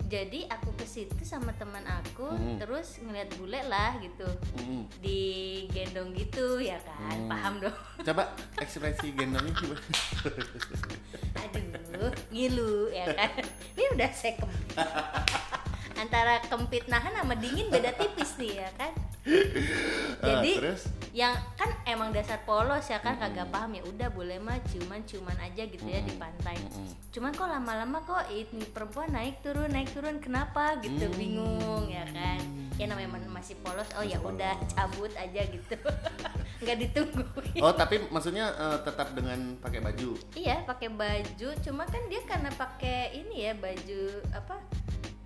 Jadi 0.05 0.45
aku 0.47 0.75
ke 0.75 0.85
situ 0.85 1.23
sama 1.23 1.55
teman 1.55 1.81
aku, 1.87 2.29
Mm. 2.29 2.59
terus 2.59 2.99
ngeliat 3.00 3.31
bule 3.38 3.62
lah 3.64 3.97
gitu. 3.99 4.26
Mm. 4.59 4.83
Digendong 4.99 6.11
gitu 6.12 6.59
ya 6.59 6.76
kan, 6.83 7.14
Hmm. 7.17 7.31
paham 7.31 7.55
dong. 7.62 7.79
Coba 8.03 8.35
ekspresi 8.59 9.14
gendongnya 9.14 9.55
gimana? 9.55 9.81
Aduh, 11.47 12.12
ngilu 12.29 12.91
ya 12.91 13.07
kan. 13.14 13.33
Ini 13.79 13.85
udah 13.95 14.11
kempit. 14.11 14.76
Antara 15.95 16.43
kempit 16.43 16.85
nahan 16.85 17.15
sama 17.15 17.35
dingin 17.35 17.69
beda 17.69 17.93
tipis 17.93 18.35
nih 18.35 18.59
ya 18.59 18.69
kan. 18.75 18.93
Jadi 20.21 20.53
Ah, 20.53 20.61
terus? 20.61 20.83
yang 21.11 21.33
kan 21.55 21.71
emang 21.85 22.11
dasar 22.11 22.43
polos 22.43 22.85
ya 22.85 22.99
kan 22.99 23.17
kagak 23.17 23.49
paham 23.49 23.73
ya 23.73 23.83
udah 23.83 24.09
boleh 24.11 24.37
mah 24.37 24.59
ciuman-ciuman 24.67 25.39
aja 25.39 25.65
gitu 25.65 25.81
ya 25.83 26.01
di 26.01 26.13
pantai. 26.15 26.59
Mm-mm. 26.59 26.93
Cuman 27.09 27.31
kok 27.31 27.47
lama-lama 27.47 27.99
kok 28.01 28.27
ini 28.29 28.67
perempuan 28.67 29.09
naik 29.11 29.41
turun 29.41 29.71
naik 29.71 29.89
turun 29.91 30.19
kenapa 30.19 30.77
gitu 30.79 31.07
Hmm. 31.07 31.17
bingung 31.17 31.85
ya 31.87 32.05
kan. 32.07 32.41
Ya 32.75 32.85
namanya 32.85 33.11
man- 33.11 33.33
masih 33.33 33.57
polos 33.61 33.87
oh 33.95 34.03
ya 34.03 34.19
udah 34.19 34.57
cabut 34.69 35.13
aja 35.15 35.41
gitu. 35.43 35.77
nggak 36.63 36.77
ditunggu. 36.81 37.25
Oh 37.61 37.73
tapi 37.73 38.03
maksudnya 38.09 38.51
eh, 38.51 38.79
tetap 38.83 39.13
dengan 39.13 39.37
pakai 39.59 39.81
baju. 39.81 40.17
Iya, 40.35 40.65
pakai 40.65 40.89
baju. 40.89 41.49
Cuma 41.61 41.85
kan 41.85 42.03
dia 42.09 42.21
karena 42.23 42.51
pakai 42.51 43.15
ini 43.15 43.37
ya 43.43 43.53
baju 43.55 44.03
apa? 44.33 44.57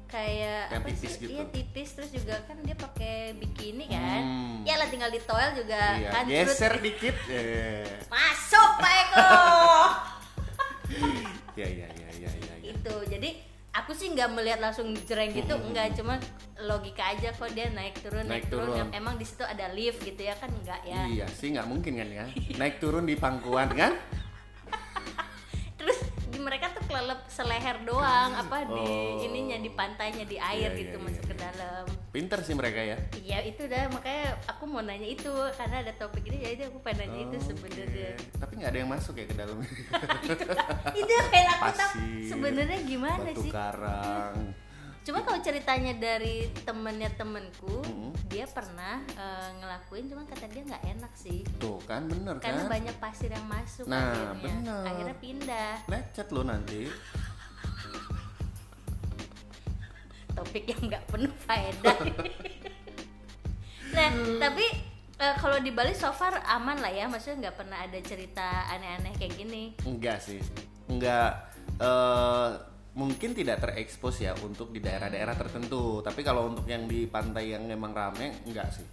Kayak 0.08 0.62
Yang 0.66 0.80
apa 0.80 0.88
tipis 0.88 1.00
sih? 1.06 1.20
gitu. 1.20 1.30
Iya 1.30 1.44
tipis 1.48 1.88
terus 1.92 2.10
juga 2.10 2.34
kan 2.42 2.56
dia 2.58 2.72
pakai 2.74 3.14
bikini 3.34 3.84
kan. 3.86 4.20
Hmm. 4.20 4.56
Ya 4.64 4.74
lah 4.74 4.88
tinggal 4.88 5.08
di 5.08 5.20
toel 5.20 5.52
juga 5.54 5.80
Iya, 5.94 6.08
kan 6.10 6.24
geser 6.24 6.74
dikit. 6.78 7.16
Eh. 7.28 7.84
Masuk 8.08 8.70
Pak 8.74 8.92
Eko. 8.98 9.28
Ya 11.54 11.66
ya 11.66 11.88
ya 11.90 12.08
ya 12.16 12.30
ya. 12.30 12.52
ya. 12.54 12.54
itu. 12.64 12.94
Jadi 13.04 13.30
aku 13.70 13.90
sih 13.92 14.08
nggak 14.08 14.30
melihat 14.30 14.58
langsung 14.58 14.94
jreng 15.02 15.30
gitu, 15.32 15.52
Hmm. 15.52 15.68
enggak 15.68 15.90
cuma 15.92 16.16
logika 16.56 17.04
aja 17.08 17.28
kok 17.30 17.50
dia 17.50 17.68
naik 17.68 17.98
turun 17.98 18.24
naik, 18.24 18.42
Naik 18.42 18.44
turun. 18.48 18.66
turun. 18.72 18.78
Em- 18.84 18.94
Emang 18.96 19.14
di 19.14 19.26
situ 19.26 19.42
ada 19.42 19.68
lift 19.68 20.00
gitu 20.00 20.18
ya 20.20 20.34
kan 20.34 20.48
enggak 20.48 20.80
ya. 20.82 21.02
Iya 21.04 21.26
sih 21.28 21.50
nggak 21.50 21.66
mungkin 21.66 21.92
kan 21.94 22.08
ya. 22.08 22.24
Naik 22.60 22.78
turun 22.78 23.04
di 23.04 23.14
pangkuan 23.14 23.68
kan? 23.70 23.92
Seleher 27.38 27.78
doang 27.82 28.34
apa 28.34 28.66
di 28.66 28.82
Oh. 28.82 29.22
ininya 29.22 29.54
di 29.56 29.70
pantainya 29.70 30.24
di 30.24 30.34
air 30.36 30.68
Iya, 30.68 30.80
gitu 30.80 30.96
iya, 30.96 31.04
masuk 31.04 31.22
iya, 31.22 31.30
ke 31.30 31.36
dalam. 31.36 31.84
Pinter 32.08 32.38
sih 32.40 32.52
mereka 32.52 32.80
ya. 32.82 32.96
Iya 33.14 33.38
itu 33.44 33.62
dah 33.64 33.86
makanya 33.88 34.26
aku 34.44 34.64
mau 34.64 34.80
nanya 34.80 35.06
itu 35.06 35.30
karena 35.54 35.76
ada 35.80 35.92
topik 35.94 36.24
ini 36.24 36.36
jadi 36.40 36.66
aku 36.66 36.78
pengen 36.80 37.06
nanya 37.06 37.20
itu 37.24 37.36
Oke. 37.36 37.46
sebenarnya. 37.48 38.10
Tapi 38.34 38.52
nggak 38.56 38.70
ada 38.70 38.78
yang 38.80 38.90
masuk 38.90 39.14
ya 39.14 39.24
ke 39.24 39.36
dalam. 39.36 39.56
itu 40.98 41.10
yang 41.10 41.28
kayak 41.28 41.50
aku 41.54 41.70
tahu 41.72 41.92
sebenarnya 42.26 42.78
gimana 42.82 43.22
Batu 43.24 43.40
sih? 43.40 43.52
karang. 43.52 44.36
Cuma 45.06 45.24
kalau 45.24 45.40
ceritanya 45.40 45.96
dari 45.96 46.34
temennya 46.60 47.08
temenku, 47.10 47.80
Mm-mm. 47.80 48.12
dia 48.28 48.44
pernah 48.44 49.00
eh, 49.08 49.48
ngelakuin, 49.56 50.04
cuma 50.04 50.20
kata 50.22 50.44
dia 50.46 50.60
nggak 50.62 50.84
enak 50.86 51.12
sih, 51.14 51.48
Tuh 51.56 51.80
kan 51.82 52.04
bener 52.04 52.36
karena 52.36 52.60
kan? 52.60 52.68
banyak 52.68 52.96
pasir 52.98 53.32
yang 53.32 53.48
masuk 53.48 53.88
Nah, 53.88 54.04
akhirnya. 54.04 54.36
bener. 54.60 54.84
Akhirnya 54.84 55.16
pindah. 55.16 55.72
Lecet 55.86 56.28
lo 56.28 56.42
nanti. 56.42 56.92
Topik 60.38 60.64
yang 60.70 60.82
nggak 60.86 61.04
penuh 61.10 61.34
faedah. 61.42 61.98
nah, 63.98 64.10
tapi 64.38 64.66
eh, 65.18 65.34
kalau 65.42 65.58
di 65.58 65.74
Bali 65.74 65.92
so 65.98 66.14
far 66.14 66.38
aman 66.46 66.78
lah 66.78 66.94
ya, 66.94 67.10
maksudnya 67.10 67.50
nggak 67.50 67.56
pernah 67.58 67.78
ada 67.82 67.98
cerita 67.98 68.70
aneh-aneh 68.70 69.18
kayak 69.18 69.34
gini. 69.34 69.74
Enggak 69.82 70.22
sih. 70.22 70.38
Enggak 70.86 71.50
eh 71.78 72.50
mungkin 72.98 73.30
tidak 73.30 73.62
terekspos 73.62 74.18
ya 74.18 74.34
untuk 74.42 74.74
di 74.74 74.82
daerah-daerah 74.82 75.34
tertentu. 75.38 76.02
Tapi 76.02 76.20
kalau 76.22 76.50
untuk 76.54 76.66
yang 76.66 76.86
di 76.86 77.06
pantai 77.06 77.54
yang 77.54 77.66
memang 77.66 77.94
rame 77.94 78.42
enggak 78.46 78.70
sih. 78.74 78.86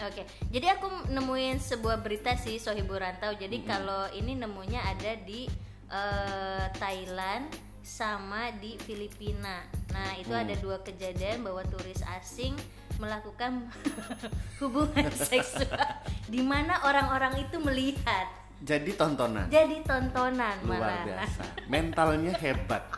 Oke, 0.00 0.24
jadi 0.48 0.80
aku 0.80 1.12
nemuin 1.12 1.60
sebuah 1.60 2.00
berita 2.00 2.32
sih 2.38 2.56
Sohibu 2.56 2.96
Rantau. 2.96 3.36
Jadi 3.36 3.66
kalau 3.68 4.08
ini 4.16 4.32
nemunya 4.38 4.80
ada 4.80 5.12
di 5.18 5.44
eh, 5.90 6.64
Thailand 6.78 7.69
sama 7.82 8.50
di 8.54 8.76
Filipina. 8.78 9.64
Nah 9.90 10.14
itu 10.14 10.28
Hmm. 10.28 10.42
ada 10.42 10.54
dua 10.54 10.76
kejadian 10.78 11.40
bahwa 11.40 11.60
turis 11.64 12.00
asing 12.14 12.54
melakukan 12.96 13.66
hubungan 14.60 15.08
seksual 15.22 15.78
di 16.26 16.40
mana 16.40 16.78
orang-orang 16.82 17.40
itu 17.40 17.56
melihat. 17.58 18.26
Jadi 18.60 18.92
tontonan. 18.92 19.48
Jadi 19.48 19.80
tontonan 19.80 20.56
Luar 20.62 20.78
malah. 20.78 21.02
biasa. 21.02 21.42
Mentalnya 21.66 22.32
hebat. 22.36 22.84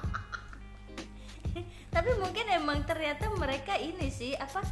Tapi 1.94 2.08
mungkin 2.16 2.44
emang 2.50 2.82
ternyata 2.82 3.30
mereka 3.30 3.74
ini 3.74 4.08
sih 4.08 4.34
apa? 4.34 4.62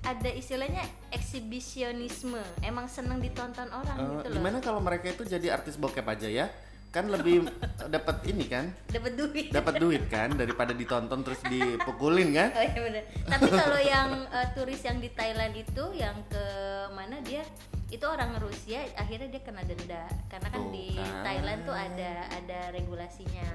Ada 0.00 0.32
istilahnya 0.32 0.80
eksibisionisme. 1.12 2.40
Emang 2.60 2.88
seneng 2.88 3.18
ditonton 3.18 3.68
orang 3.68 3.94
Eh, 3.94 4.04
gitu 4.16 4.24
loh. 4.24 4.32
gimana 4.32 4.56
kalau 4.58 4.80
mereka 4.80 5.08
itu 5.08 5.24
jadi 5.24 5.52
artis 5.52 5.76
bokep 5.76 6.02
aja 6.02 6.24
ya? 6.24 6.46
Kan 6.90 7.06
lebih 7.06 7.46
dapat 7.86 8.16
ini 8.26 8.50
kan? 8.50 8.66
Dapat 8.90 9.12
duit. 9.14 9.46
Dapat 9.54 9.74
duit 9.78 10.02
kan 10.10 10.34
daripada 10.34 10.74
ditonton 10.74 11.22
terus 11.22 11.38
dipukulin 11.46 12.34
kan? 12.34 12.50
Oh 12.50 12.64
iya 12.66 12.80
bener. 12.82 13.02
Tapi 13.24 13.46
kalau 13.46 13.78
yang 13.78 14.26
eh, 14.26 14.46
turis 14.58 14.82
yang 14.82 14.98
di 14.98 15.06
Thailand 15.14 15.54
itu 15.54 15.84
yang 15.94 16.18
ke 16.26 16.44
mana 16.90 17.22
dia 17.22 17.46
itu 17.90 18.02
orang 18.02 18.34
Rusia 18.38 18.82
akhirnya 18.94 19.30
dia 19.30 19.42
kena 19.42 19.62
denda 19.62 20.02
karena 20.26 20.48
kan 20.50 20.60
Tuh 20.60 20.70
di 20.70 20.94
kan. 20.94 21.22
Thailand 21.22 21.60
tuh 21.62 21.74
ada 21.74 22.10
ada 22.28 22.58
regulasinya 22.70 23.46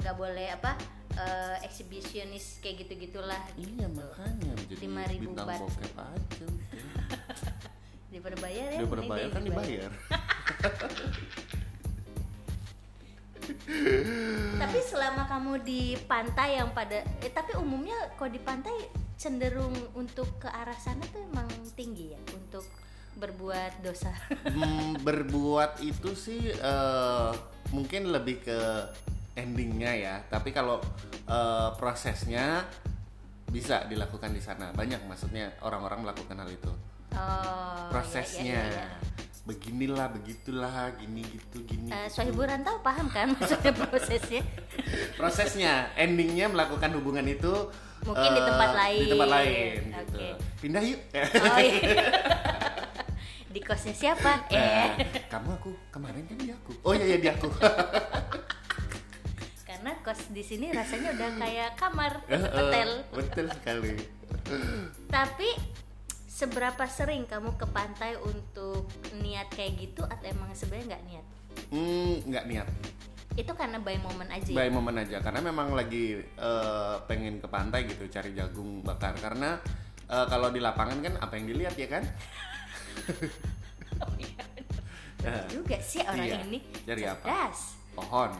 nggak 0.00 0.16
boleh 0.16 0.52
apa 0.52 0.72
eh, 1.16 1.56
eksibisionis 1.64 2.60
kayak 2.60 2.84
gitu 2.84 2.92
gitulah 3.02 3.40
Iya 3.56 3.88
makanya 3.88 4.52
jadi 4.68 4.84
5.000 4.84 5.24
bintang 5.24 5.48
baht. 5.48 5.60
bokep 5.64 5.94
aja. 5.96 6.46
daripada 8.12 8.36
bayar 8.38 8.68
ya 8.70 8.78
Daripada 8.84 9.02
bayar 9.08 9.28
kan 9.32 9.42
dibayar. 9.42 9.90
tapi 14.56 14.78
selama 14.80 15.26
kamu 15.26 15.52
di 15.62 15.82
pantai 16.04 16.58
yang 16.58 16.70
pada 16.72 17.02
eh, 17.20 17.32
tapi 17.32 17.56
umumnya 17.56 17.96
kalau 18.16 18.30
di 18.30 18.40
pantai 18.40 18.74
cenderung 19.14 19.72
untuk 19.94 20.26
ke 20.38 20.48
arah 20.48 20.76
sana 20.76 21.02
tuh 21.08 21.22
emang 21.22 21.46
tinggi 21.74 22.12
ya 22.12 22.20
untuk 22.32 22.64
berbuat 23.14 23.78
dosa 23.80 24.10
Hmm, 24.50 24.98
berbuat 24.98 25.78
itu 25.80 26.12
sih 26.14 26.50
eh, 26.50 27.30
mungkin 27.70 28.10
lebih 28.10 28.42
ke 28.42 28.58
endingnya 29.34 29.92
ya. 29.94 30.14
Tapi 30.26 30.50
kalau 30.50 30.82
eh, 31.26 31.70
prosesnya 31.78 32.66
bisa 33.46 33.86
dilakukan 33.86 34.34
di 34.34 34.42
sana. 34.42 34.74
Banyak 34.74 35.06
maksudnya 35.06 35.54
orang-orang 35.62 36.02
melakukan 36.02 36.42
hal 36.42 36.50
itu. 36.50 36.72
oh 37.14 37.86
Prosesnya. 37.90 38.42
iya, 38.42 38.62
iya, 38.66 38.82
iya, 38.82 38.84
iya. 38.90 39.13
Beginilah, 39.44 40.08
begitulah, 40.08 40.88
gini 40.96 41.20
gitu, 41.20 41.60
gini. 41.68 41.92
Eh, 41.92 42.08
gitu. 42.08 42.16
Sohibu 42.16 42.48
Rantau 42.48 42.80
paham 42.80 43.12
kan 43.12 43.28
maksudnya 43.36 43.72
prosesnya 43.76 44.40
prosesnya 45.14 45.72
endingnya 45.94 46.48
melakukan 46.48 46.96
hubungan 46.96 47.28
itu 47.28 47.52
Mungkin 48.04 48.30
di 48.32 48.40
eh, 48.40 48.46
tempat 48.48 48.70
lain. 48.72 49.00
di 49.00 49.12
tempat 49.12 49.28
lain 49.30 49.80
gitu 49.84 50.16
Oke. 50.16 50.28
pindah 50.60 50.82
yuk 50.82 51.00
oh 51.12 51.58
iya 51.60 51.92
di 53.54 53.60
kosnya 53.62 53.94
siapa? 53.94 54.50
Nah, 54.50 54.98
Eh, 54.98 55.22
kamu 55.30 55.54
aku 55.54 55.70
kemarin 55.94 56.26
kan 56.26 56.34
di 56.34 56.50
aku. 56.50 56.74
Oh 56.82 56.90
iya 56.90 57.06
iya 57.06 57.18
di 57.22 57.28
aku. 57.30 57.46
karena 59.70 59.94
kos 60.02 60.26
di 60.34 60.42
sini 60.42 60.74
rasanya 60.74 61.14
udah 61.14 61.30
kayak 61.38 61.70
kamar 61.78 62.18
eh, 62.26 62.42
hotel. 62.50 62.90
Betul 63.14 63.46
sekali. 63.54 63.94
Tapi 65.06 65.48
seberapa 66.44 66.84
sering 66.84 67.24
kamu 67.24 67.56
ke 67.56 67.64
pantai 67.66 68.20
untuk 68.20 68.84
niat 69.16 69.48
kayak 69.48 69.80
gitu 69.80 70.04
atau 70.04 70.24
emang 70.24 70.52
sebenarnya 70.52 70.86
nggak 70.92 71.04
niat? 71.08 71.26
Hmm, 71.72 72.14
nggak 72.22 72.44
niat. 72.44 72.68
Itu 73.34 73.50
karena 73.50 73.80
by 73.80 73.96
moment 73.98 74.28
aja. 74.28 74.44
ya? 74.44 74.54
By 74.54 74.68
momen 74.68 75.00
aja 75.00 75.18
karena 75.18 75.40
memang 75.40 75.72
lagi 75.72 76.20
eh, 76.20 76.96
pengen 77.08 77.40
ke 77.40 77.48
pantai 77.48 77.88
gitu 77.88 78.04
cari 78.06 78.36
jagung 78.36 78.84
bakar 78.84 79.16
karena 79.16 79.56
eh, 80.04 80.26
kalau 80.28 80.52
di 80.52 80.60
lapangan 80.60 81.00
kan 81.00 81.14
apa 81.16 81.32
yang 81.34 81.48
dilihat 81.48 81.74
ya 81.74 81.88
kan? 81.88 82.04
Oh 83.98 84.12
iya, 84.20 84.44
bener. 85.18 85.44
Juga 85.48 85.76
sih 85.80 86.04
orang 86.04 86.28
Iya. 86.28 86.44
ini. 86.44 86.58
Cari 86.84 87.02
apa? 87.04 87.24
Cerdas. 87.24 87.60
pohon, 87.94 88.30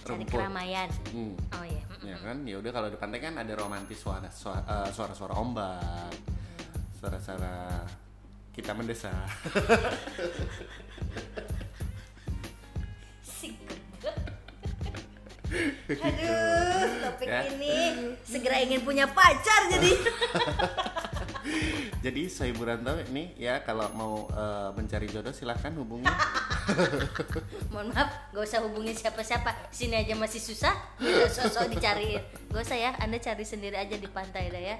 Cari 0.00 0.08
rumput. 0.16 0.32
keramaian. 0.32 0.88
Hmm. 1.12 1.34
Oh 1.52 1.64
iya. 1.66 1.82
mm, 1.84 2.06
ya 2.06 2.16
kan 2.16 2.36
ya 2.42 2.56
udah 2.56 2.72
kalau 2.72 2.88
di 2.88 2.96
pantai 2.96 3.18
kan 3.18 3.34
ada 3.36 3.52
romantis 3.52 3.98
suara 3.98 4.30
suara 4.30 4.62
eh, 4.64 4.90
suara-suara 4.90 5.34
ombak 5.36 6.14
suara-suara 6.96 7.84
kita 8.52 8.72
mendesak 8.72 9.12
Si. 13.22 13.52
Aduh, 15.86 16.88
topik 17.04 17.28
Ya. 17.28 17.46
ini 17.52 17.74
segera 18.24 18.58
ingin 18.58 18.82
punya 18.82 19.06
pacar 19.06 19.70
jadi. 19.70 19.92
jadi 22.04 22.22
saya 22.26 22.50
Buranto 22.56 22.96
ini 23.12 23.36
ya 23.38 23.62
kalau 23.62 23.86
mau 23.94 24.26
eh, 24.26 24.70
mencari 24.74 25.06
jodoh 25.06 25.30
silahkan 25.30 25.70
hubungi 25.78 26.08
Mohon 27.72 27.86
maaf, 27.90 28.10
gak 28.30 28.42
usah 28.42 28.60
hubungin 28.62 28.92
siapa-siapa. 28.92 29.70
Sini 29.70 29.96
aja 29.96 30.12
masih 30.12 30.38
susah, 30.38 30.74
sosok 31.28 31.70
dicariin. 31.70 32.18
Gak 32.48 32.62
usah 32.62 32.74
ya, 32.74 32.90
Anda 32.98 33.16
cari 33.16 33.42
sendiri 33.42 33.74
aja 33.74 33.92
di 33.92 34.06
pantai 34.06 34.48
dah 34.48 34.62
ya. 34.64 34.76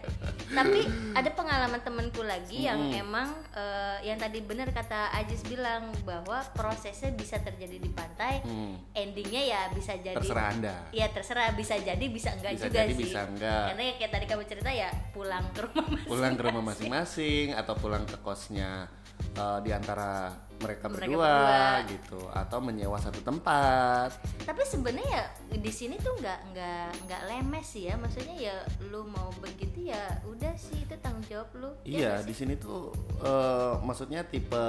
Tapi 0.49 0.81
ada 1.12 1.31
pengalaman 1.31 1.81
temenku 1.81 2.23
lagi 2.23 2.64
yang 2.64 2.78
Hmm. 2.78 2.93
emang 2.99 3.28
eh, 3.50 3.99
yang 4.05 4.14
tadi 4.14 4.38
benar 4.38 4.69
kata 4.69 5.11
Ajis 5.12 5.43
bilang 5.43 5.90
bahwa 6.02 6.38
prosesnya 6.52 7.11
bisa 7.11 7.38
terjadi 7.38 7.76
di 7.76 7.88
pantai, 7.88 8.40
Hmm. 8.40 8.76
endingnya 8.93 9.43
ya 9.43 9.61
bisa 9.71 9.97
jadi 9.97 10.14
terserah 10.14 10.47
anda 10.49 10.76
Iya 10.90 11.09
terserah 11.11 11.50
bisa 11.52 11.75
jadi 11.75 12.05
bisa 12.07 12.31
enggak 12.33 12.52
Bisa 12.55 12.66
juga 12.66 12.78
jadi, 12.78 12.93
sih. 12.93 13.02
bisa 13.02 13.21
enggak. 13.25 13.64
Karena 13.71 13.83
ya 13.83 13.93
kayak 13.97 14.12
tadi 14.12 14.25
kamu 14.26 14.43
cerita 14.45 14.71
ya 14.71 14.88
pulang 15.11 15.45
ke 15.50 15.61
rumah 15.62 15.87
pulang 16.05 16.33
ke 16.35 16.43
rumah 16.43 16.62
masing-masing 16.64 17.47
atau 17.52 17.75
pulang 17.75 18.05
ke 18.05 18.16
kosnya 18.21 18.87
eh, 19.33 19.59
di 19.61 19.71
antara 19.71 20.29
mereka, 20.57 20.89
Mereka 20.89 21.05
berdua, 21.13 21.29
berdua. 21.29 21.61
gitu 21.87 22.21
atau 22.31 22.59
menyewa 22.59 22.97
satu 22.97 23.21
tempat 23.21 24.09
Tapi 24.41 24.65
sebenarnya 24.65 25.05
ya 25.05 25.25
di 25.53 25.69
sini 25.69 25.97
tuh 25.97 26.17
nggak 26.17 26.39
nggak 26.51 26.87
nggak 27.05 27.23
lemes 27.27 27.67
sih 27.67 27.87
ya. 27.87 27.95
Maksudnya 27.95 28.33
ya 28.33 28.57
lu 28.83 29.05
mau 29.05 29.29
begitu 29.37 29.87
ya 29.87 30.01
udah 30.25 30.57
sih 30.57 30.81
itu 30.81 30.97
tanggung 30.99 31.21
jawab 31.27 31.53
lu. 31.55 31.69
Ya 31.83 31.85
Iya, 31.85 32.11
nggak 32.15 32.25
di 32.25 32.35
sini 32.35 32.55
tuh 32.57 32.89
eh, 33.21 33.75
maksudnya 33.81 34.25
tipe 34.25 34.65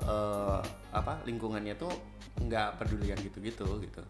eh, 0.00 0.58
apa 0.90 1.22
lingkungannya 1.22 1.74
tuh 1.74 1.90
nggak 2.38 2.78
pedulian 2.78 3.18
gitu-gitu 3.18 3.66
gitu. 3.82 4.02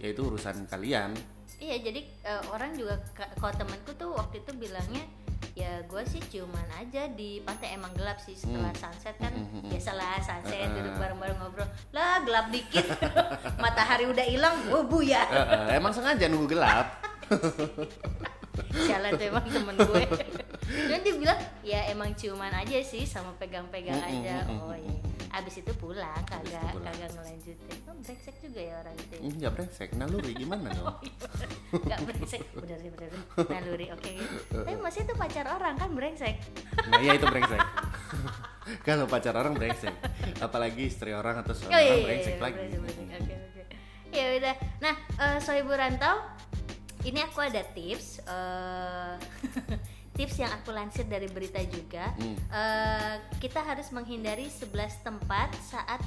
Ya 0.00 0.08
itu 0.08 0.20
urusan 0.24 0.64
kalian. 0.66 1.12
Iya 1.58 1.84
jadi 1.84 2.00
eh, 2.24 2.42
orang 2.48 2.72
juga 2.72 2.96
ka- 3.12 3.28
kalau 3.36 3.52
temanku 3.52 3.92
tuh 3.92 4.14
waktu 4.14 4.40
itu 4.40 4.56
bilangnya 4.56 5.04
ya 5.54 5.82
gue 5.84 6.02
sih 6.06 6.22
ciuman 6.22 6.68
aja 6.78 7.10
di 7.10 7.42
pantai 7.42 7.74
emang 7.74 7.90
gelap 7.94 8.18
sih 8.22 8.34
setelah 8.34 8.70
sunset 8.74 9.14
kan. 9.18 9.34
Hmm, 9.34 9.46
hmm, 9.46 9.60
hmm. 9.66 9.70
biasalah 9.74 10.18
sunset 10.22 10.66
Heeh. 10.66 10.74
duduk 10.74 10.94
bareng-bareng 10.96 11.38
ngobrol. 11.38 11.68
Lah 11.90 12.22
gelap 12.22 12.46
dikit. 12.50 12.86
Matahari 13.62 14.06
udah 14.06 14.26
hilang 14.26 14.54
bu 14.68 15.02
ya 15.02 15.22
Eh, 15.28 15.74
eh, 15.74 15.76
emang 15.78 15.90
sengaja 15.90 16.30
nunggu 16.30 16.54
gelap. 16.54 16.86
jalan 18.88 19.10
tuh 19.14 19.26
emang 19.28 19.44
temen 19.46 19.74
gue. 19.76 20.04
Dan 20.90 20.98
dia 21.00 21.14
bilang 21.16 21.38
ya 21.64 21.80
emang 21.88 22.12
ciuman 22.16 22.52
aja 22.52 22.78
sih 22.82 23.04
sama 23.04 23.32
pegang-pegang 23.36 23.98
aja. 23.98 24.44
oh 24.48 24.74
iya 24.74 25.17
abis 25.30 25.54
itu 25.58 25.72
pulang 25.74 26.22
kagak 26.24 26.48
itu 26.48 26.72
pulang. 26.72 26.84
kagak 26.88 27.08
ngelanjutin 27.12 27.78
oh 27.84 27.96
brengsek 27.98 28.36
juga 28.38 28.60
ya 28.60 28.74
orang 28.78 28.94
itu. 28.96 29.14
Hmm, 29.18 29.36
Ya 29.36 29.48
brengsek, 29.48 29.88
naluri 29.92 30.32
gimana 30.32 30.68
dong? 30.70 30.96
Gak 31.84 32.00
brengsek 32.02 32.42
bener 32.54 32.78
sih 32.78 32.90
bener 32.90 33.08
sih. 33.10 33.22
naluri 33.46 33.86
oke 33.90 34.08
gitu 34.08 34.36
tapi 34.56 34.72
masih 34.78 35.00
itu 35.02 35.14
pacar 35.14 35.46
orang 35.46 35.74
kan 35.74 35.90
brengsek 35.90 36.36
Nah 36.86 36.98
ya 36.98 37.12
itu 37.12 37.26
brengsek. 37.26 37.60
Kalau 38.80 39.04
pacar 39.04 39.32
orang 39.32 39.52
brengsek, 39.52 39.92
apalagi 40.38 40.86
istri 40.86 41.10
orang 41.10 41.40
atau 41.40 41.52
suami 41.52 41.72
Oh 41.72 41.78
iya, 41.78 41.88
orang 41.88 41.96
iya, 41.96 42.06
brengsek 42.06 42.30
iya, 42.30 42.42
lagi. 42.42 42.56
brengsek, 42.58 42.80
brengsek. 42.80 43.06
Oke, 43.18 43.34
oke. 43.34 43.62
Ya 44.10 44.24
udah. 44.34 44.54
Nah, 44.78 44.94
eh 45.18 45.38
Soibu 45.38 45.72
Rantau, 45.72 46.16
ini 47.02 47.20
aku 47.22 47.38
ada 47.40 47.62
tips. 47.66 48.20
eh, 48.22 49.12
tips 50.18 50.36
yang 50.36 50.50
aku 50.50 50.74
lansir 50.74 51.06
dari 51.06 51.24
berita 51.26 51.62
juga. 51.62 52.10
Hmm. 52.18 52.34
Eh, 52.34 53.14
kita 53.38 53.62
harus 53.62 53.86
menghindari 53.88 54.50
11 54.50 54.66
tempat 55.00 55.54
saat 55.62 56.02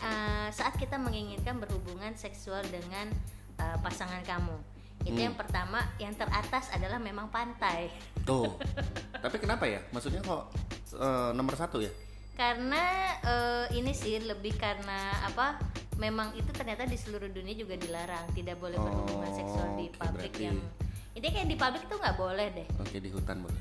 eh, 0.00 0.48
saat 0.50 0.74
kita 0.74 0.96
menginginkan 0.96 1.58
berhubungan 1.58 2.14
seksual 2.14 2.62
dengan 2.64 3.10
eh, 3.58 3.76
pasangan 3.80 4.22
kamu. 4.22 4.54
Itu 5.02 5.16
Hmm. 5.16 5.26
yang 5.26 5.34
pertama, 5.34 5.80
yang 5.96 6.12
teratas 6.12 6.70
adalah 6.70 6.96
memang 6.96 7.26
pantai. 7.28 7.90
Tuh. 8.22 8.54
Tapi 9.24 9.36
kenapa 9.36 9.64
ya? 9.64 9.82
Maksudnya 9.90 10.22
kok 10.22 10.54
eh, 10.94 11.30
nomor 11.34 11.52
satu 11.54 11.82
ya? 11.82 11.90
karena 12.30 12.80
eh, 13.20 13.76
ini 13.76 13.92
sih 13.92 14.16
lebih 14.16 14.56
karena 14.56 14.96
apa 15.20 15.60
memang 16.00 16.32
itu 16.32 16.48
ternyata 16.50 16.88
di 16.88 16.96
seluruh 16.96 17.28
dunia 17.28 17.52
juga 17.52 17.76
dilarang 17.76 18.32
tidak 18.32 18.56
boleh 18.56 18.80
berhubungan 18.80 19.28
Oh, 19.28 19.36
seksual 19.36 19.68
di 19.76 19.92
oke, 19.92 20.00
publik 20.00 20.32
berarti- 20.32 20.46
yang 20.48 20.56
ini 21.12 21.26
kayak 21.26 21.46
di 21.46 21.56
publik 21.56 21.84
tuh 21.84 21.96
nggak 21.96 22.16
boleh 22.16 22.46
deh 22.52 22.66
Oke 22.76 22.96
di 22.96 23.08
hutan 23.08 23.40
boleh. 23.40 23.60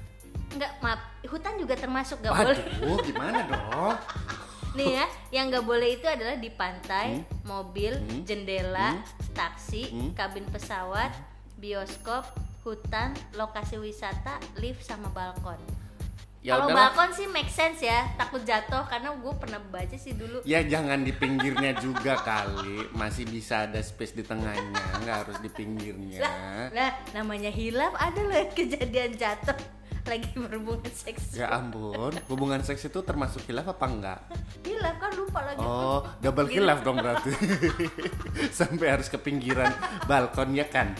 nggak 0.51 0.71
maaf 0.79 0.97
hutan 1.23 1.53
juga 1.55 1.73
termasuk 1.73 2.17
nggak 2.19 2.33
boleh 2.33 2.57
Aduh, 2.57 2.97
gimana 3.03 3.39
dong? 3.43 3.95
nih 4.77 4.89
ya 4.95 5.05
yang 5.31 5.49
nggak 5.49 5.62
boleh 5.63 5.89
itu 5.91 6.05
adalah 6.05 6.35
di 6.35 6.49
pantai 6.49 7.21
mobil 7.43 7.93
Hmm. 7.95 8.21
jendela 8.23 8.93
Hmm. 8.93 9.01
taksi 9.31 9.89
Hmm. 9.89 10.12
kabin 10.13 10.45
pesawat 10.45 11.09
bioskop 11.55 12.25
hutan 12.62 13.12
lokasi 13.33 13.77
wisata 13.77 14.38
lift 14.55 14.81
sama 14.81 15.09
balkon 15.09 15.57
Ya 16.39 16.56
kalau 16.56 16.71
balkon 16.71 17.12
sih 17.12 17.28
make 17.28 17.47
sense 17.47 17.82
ya 17.82 18.08
takut 18.15 18.39
jatuh 18.41 18.88
karena 18.88 19.12
gue 19.12 19.34
pernah 19.36 19.60
baca 19.62 19.91
sih 19.93 20.13
dulu 20.13 20.39
Ya 20.41 20.63
jangan 20.63 21.04
di 21.04 21.12
pinggirnya 21.12 21.75
juga 21.75 22.15
kali, 22.17 22.88
masih 22.91 23.28
bisa 23.28 23.67
ada 23.67 23.75
space 23.78 24.13
di 24.13 24.23
tengahnya, 24.23 24.80
nggak 25.04 25.17
harus 25.19 25.38
di 25.38 25.49
pinggirnya. 25.49 26.23
lah, 26.23 26.71
lah 26.71 26.91
namanya 27.12 27.49
hilaf 27.49 27.91
ada 27.93 28.21
loh 28.21 28.39
kejadian 28.56 29.13
jatuh 29.13 29.58
lagi 30.02 30.32
berhubungan 30.34 30.89
seks 30.89 31.36
Ya 31.36 31.52
ampun, 31.52 32.15
hubungan 32.25 32.63
seks 32.63 32.82
itu 32.84 32.97
termasuk 32.99 33.43
hilaf 33.43 33.67
apa 33.67 33.86
enggak? 33.86 34.19
hilaf 34.63 34.95
kan 34.95 35.12
lupa 35.13 35.43
lagi 35.43 35.60
Oh, 35.60 36.08
double 36.17 36.47
Gitu. 36.47 36.56
hilaf 36.58 36.80
dong 36.82 36.97
berarti. 36.97 37.36
Sampai 38.56 38.89
harus 38.89 39.06
ke 39.06 39.19
pinggiran 39.19 39.69
balkon 40.06 40.56
ya 40.56 40.65
kan? 40.65 40.95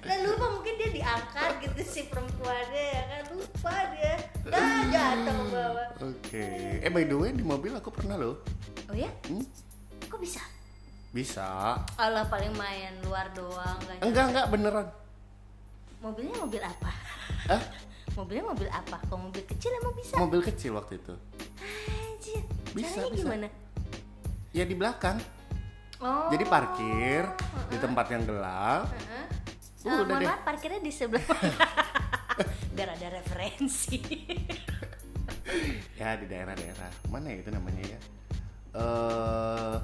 lah 0.00 0.18
lupa 0.22 0.46
mungkin 0.52 0.74
diangkat 1.06 1.50
gitu 1.62 1.80
si 1.86 2.00
perempuannya 2.04 2.66
ya 2.90 3.02
kan 3.06 3.22
lupa 3.30 3.74
dia 3.94 4.14
dah 4.44 4.66
jatuh 4.88 5.36
ke 5.36 5.46
bawah 5.48 5.88
Oke. 5.96 6.46
Eh 6.82 6.90
by 6.90 7.04
the 7.04 7.14
way 7.14 7.30
di 7.30 7.40
mobil 7.40 7.70
aku 7.72 7.88
pernah 7.88 8.18
loh. 8.18 8.42
oh 8.84 8.96
ya 8.96 9.06
Hmm, 9.24 9.46
kok 10.02 10.18
bisa 10.18 10.42
bisa. 11.08 11.78
Allah 11.96 12.26
paling 12.26 12.50
main 12.52 12.92
luar 13.00 13.30
doang 13.32 13.78
nggak 13.80 14.02
Enggak 14.02 14.24
enggak 14.28 14.46
beneran. 14.50 14.86
mobilnya 15.98 16.36
mobil 16.36 16.60
apa 16.60 16.90
Ah, 17.46 17.62
mobilnya 18.18 18.44
mobil 18.44 18.68
apa 18.68 18.96
kalau 19.00 19.20
mobil 19.24 19.46
kecil 19.46 19.70
emang 19.72 19.94
bisa 19.94 20.14
mobil 20.18 20.42
kecil 20.42 20.74
waktu 20.74 20.98
itu. 20.98 21.14
anjir 21.88 22.42
Bisa, 22.72 22.98
caranya 22.98 23.08
bisa. 23.08 23.22
gimana 23.22 23.46
Ya 24.50 24.64
di 24.64 24.74
belakang. 24.74 25.16
oh 25.98 26.28
Jadi 26.28 26.44
parkir 26.44 27.22
di 27.68 27.76
tempat 27.78 28.06
yang 28.10 28.24
gelap. 28.24 28.90
Heeh. 28.90 29.06
Uh, 29.16 29.25
Eh, 29.88 30.02
udah 30.02 30.16
deh. 30.16 30.26
maaf 30.26 30.40
parkirnya 30.42 30.80
di 30.80 30.90
sebelah 30.90 31.22
biar 32.74 32.88
ada 32.90 33.08
referensi 33.10 33.96
Ya 35.94 36.12
di 36.14 36.26
daerah-daerah 36.26 36.90
mana 37.06 37.30
ya 37.30 37.38
itu 37.38 37.48
namanya 37.48 37.82
ya? 37.86 37.98
Eh 38.74 39.76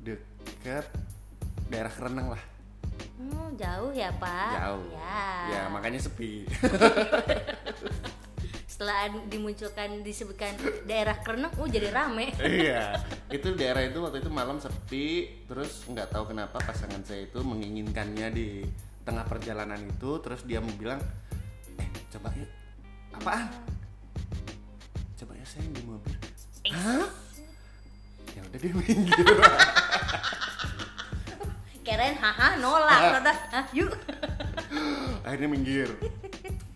dekat 0.00 0.86
daerah 1.66 1.90
Kerenang 1.90 2.28
lah. 2.30 2.42
hmm, 3.18 3.52
jauh 3.54 3.92
ya 3.92 4.08
pak 4.16 4.50
Jauh. 4.56 4.86
ya, 4.88 5.26
Ya 5.50 5.60
makanya 5.68 6.00
sepi. 6.00 6.46
setelah 8.80 9.12
dimunculkan 9.28 10.00
disebutkan 10.00 10.56
daerah 10.88 11.20
Kereneng 11.20 11.52
uh 11.52 11.68
jadi 11.68 11.92
rame 11.92 12.32
iya. 12.64 12.96
Itu 13.28 13.52
daerah 13.52 13.84
itu 13.84 14.00
waktu 14.00 14.24
itu 14.24 14.32
malam 14.32 14.56
sepi. 14.56 15.44
Terus 15.44 15.84
nggak 15.84 16.16
tahu 16.16 16.32
kenapa 16.32 16.56
pasangan 16.64 17.04
saya 17.04 17.28
itu 17.28 17.44
menginginkannya 17.44 18.32
di 18.32 18.64
tengah 19.04 19.28
perjalanan 19.28 19.84
itu. 19.84 20.16
Terus 20.24 20.48
dia 20.48 20.64
bilang, 20.64 21.04
eh 21.76 21.88
coba 22.08 22.32
yuk. 22.40 22.48
Apaan? 23.20 23.52
Coba 25.20 25.36
ya 25.36 25.44
saya 25.44 25.68
di 25.68 25.84
mobil 25.84 26.16
hah 26.68 27.08
ya 28.30 28.40
udah 28.46 28.58
dia 28.62 28.72
minggir 28.76 29.16
keren 31.86 32.14
haha 32.22 32.48
nolak 32.62 33.00
Rada, 33.18 33.34
Hah, 33.50 33.66
yuk 33.74 33.90
akhirnya 35.26 35.48
minggir 35.50 35.90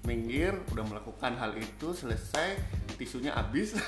minggir 0.04 0.52
udah 0.68 0.84
melakukan 0.84 1.32
hal 1.34 1.52
itu 1.54 1.88
selesai 1.90 2.60
tisunya 2.94 3.32
habis 3.32 3.72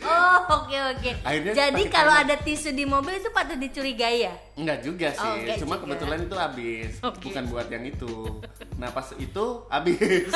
oh 0.00 0.38
oke 0.48 0.76
oke 0.94 1.10
Akhirnya 1.22 1.52
jadi 1.54 1.82
kalau 1.88 2.12
ada 2.12 2.34
tisu 2.36 2.70
di 2.72 2.82
mobil 2.82 3.14
itu 3.16 3.30
patut 3.30 3.54
dicurigai 3.56 4.24
ya 4.24 4.34
Enggak 4.54 4.78
juga 4.80 5.08
sih, 5.10 5.22
Oh, 5.22 5.34
enggak 5.36 5.56
cuma 5.56 5.74
juga. 5.76 5.82
kebetulan 5.86 6.18
itu 6.20 6.36
habis, 6.36 6.90
Oke. 7.00 7.30
bukan 7.30 7.44
buat 7.46 7.66
yang 7.68 7.84
itu. 7.84 8.14
Nah 8.74 8.90
pas 8.90 9.06
itu 9.14 9.44
habis, 9.68 10.26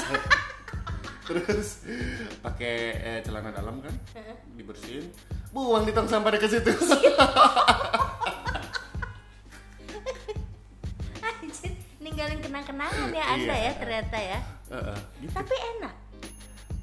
terus 1.26 1.68
pakai 2.38 2.74
eh, 2.94 3.18
celana 3.20 3.50
dalam 3.50 3.82
kan, 3.82 3.90
dibersihin, 4.52 5.10
buang 5.50 5.82
di 5.82 5.90
tong 5.90 6.06
sampah 6.06 6.30
dekat 6.32 6.50
situ. 6.52 6.70
ninggalin 12.22 12.38
kenang-kenangan 12.40 13.08
ya 13.10 13.24
anda 13.26 13.50
Iya. 13.52 13.66
ya 13.66 13.72
ternyata 13.74 14.16
ya 14.16 14.38
Heeh, 14.70 14.98
gitu. 15.20 15.32
tapi 15.34 15.54
enak 15.76 15.94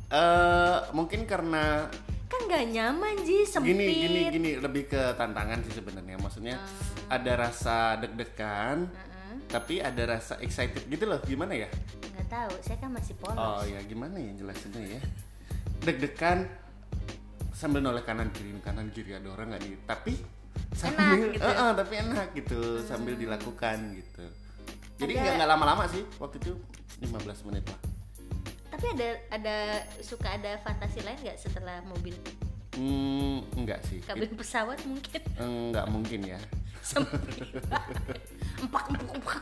Eh, 0.10 0.78
mungkin 0.91 1.21
karena 1.23 1.86
kan 2.25 2.41
nggak 2.43 2.65
nyaman 2.67 3.13
ji 3.21 3.45
sempit 3.45 3.71
gini 3.71 3.86
gini 3.95 4.21
gini 4.34 4.52
lebih 4.58 4.89
ke 4.89 5.13
tantangan 5.13 5.62
sih 5.62 5.78
sebenarnya. 5.78 6.17
Maksudnya 6.17 6.58
ada 7.06 7.32
rasa 7.38 7.93
deg-degan, 7.95 8.89
Heeh. 8.89 9.34
tapi 9.45 9.78
ada 9.78 10.17
rasa 10.17 10.41
excited 10.41 10.82
gitu 10.86 11.06
loh. 11.06 11.21
Gimana 11.21 11.54
ya? 11.54 11.69
nggak 12.10 12.25
tahu 12.25 12.54
saya 12.60 12.78
kan 12.80 12.89
masih 12.89 13.13
polos 13.15 13.38
Oh 13.38 13.62
ya 13.63 13.78
gimana 13.86 14.17
ya 14.17 14.34
jelasinnya 14.34 14.97
ya 14.97 15.02
deg-degan 15.80 16.49
sambil 17.54 17.80
noleh 17.80 18.02
kanan 18.02 18.34
kiri 18.34 18.49
kanan 18.60 18.89
kiri 18.89 19.13
ada 19.13 19.30
orang 19.30 19.54
nggak 19.54 19.62
nih 19.62 19.78
tapi 19.86 20.13
sambil 20.73 21.30
gitu. 21.30 21.39
Eh, 21.39 21.54
eh, 21.54 21.71
tapi 21.78 21.93
enak 22.02 22.28
gitu 22.34 22.60
sambil 22.82 23.13
dilakukan 23.13 23.78
gitu 23.93 24.25
jadi 24.99 25.12
Ada- 25.15 25.21
nggak 25.23 25.33
nggak 25.39 25.49
lama-lama 25.55 25.83
sih 25.88 26.03
waktu 26.19 26.38
itu 26.43 26.53
15 26.99 27.47
menit 27.47 27.63
lah. 27.71 27.79
Tapi 28.69 28.85
ada 28.95 29.07
ada 29.31 29.55
suka 30.03 30.35
ada 30.35 30.59
fantasi 30.62 30.99
lain 31.01 31.19
nggak 31.23 31.39
setelah 31.39 31.79
mobil? 31.88 32.15
Hmm, 32.75 33.41
enggak 33.55 33.79
sih. 33.88 34.03
Kabin 34.03 34.35
pesawat 34.35 34.79
mungkin. 34.83 35.21
Enggak 35.39 35.85
mungkin 35.88 36.19
ya. 36.27 36.39
Empak 38.59 38.83
empuk 38.91 39.12
empak 39.15 39.41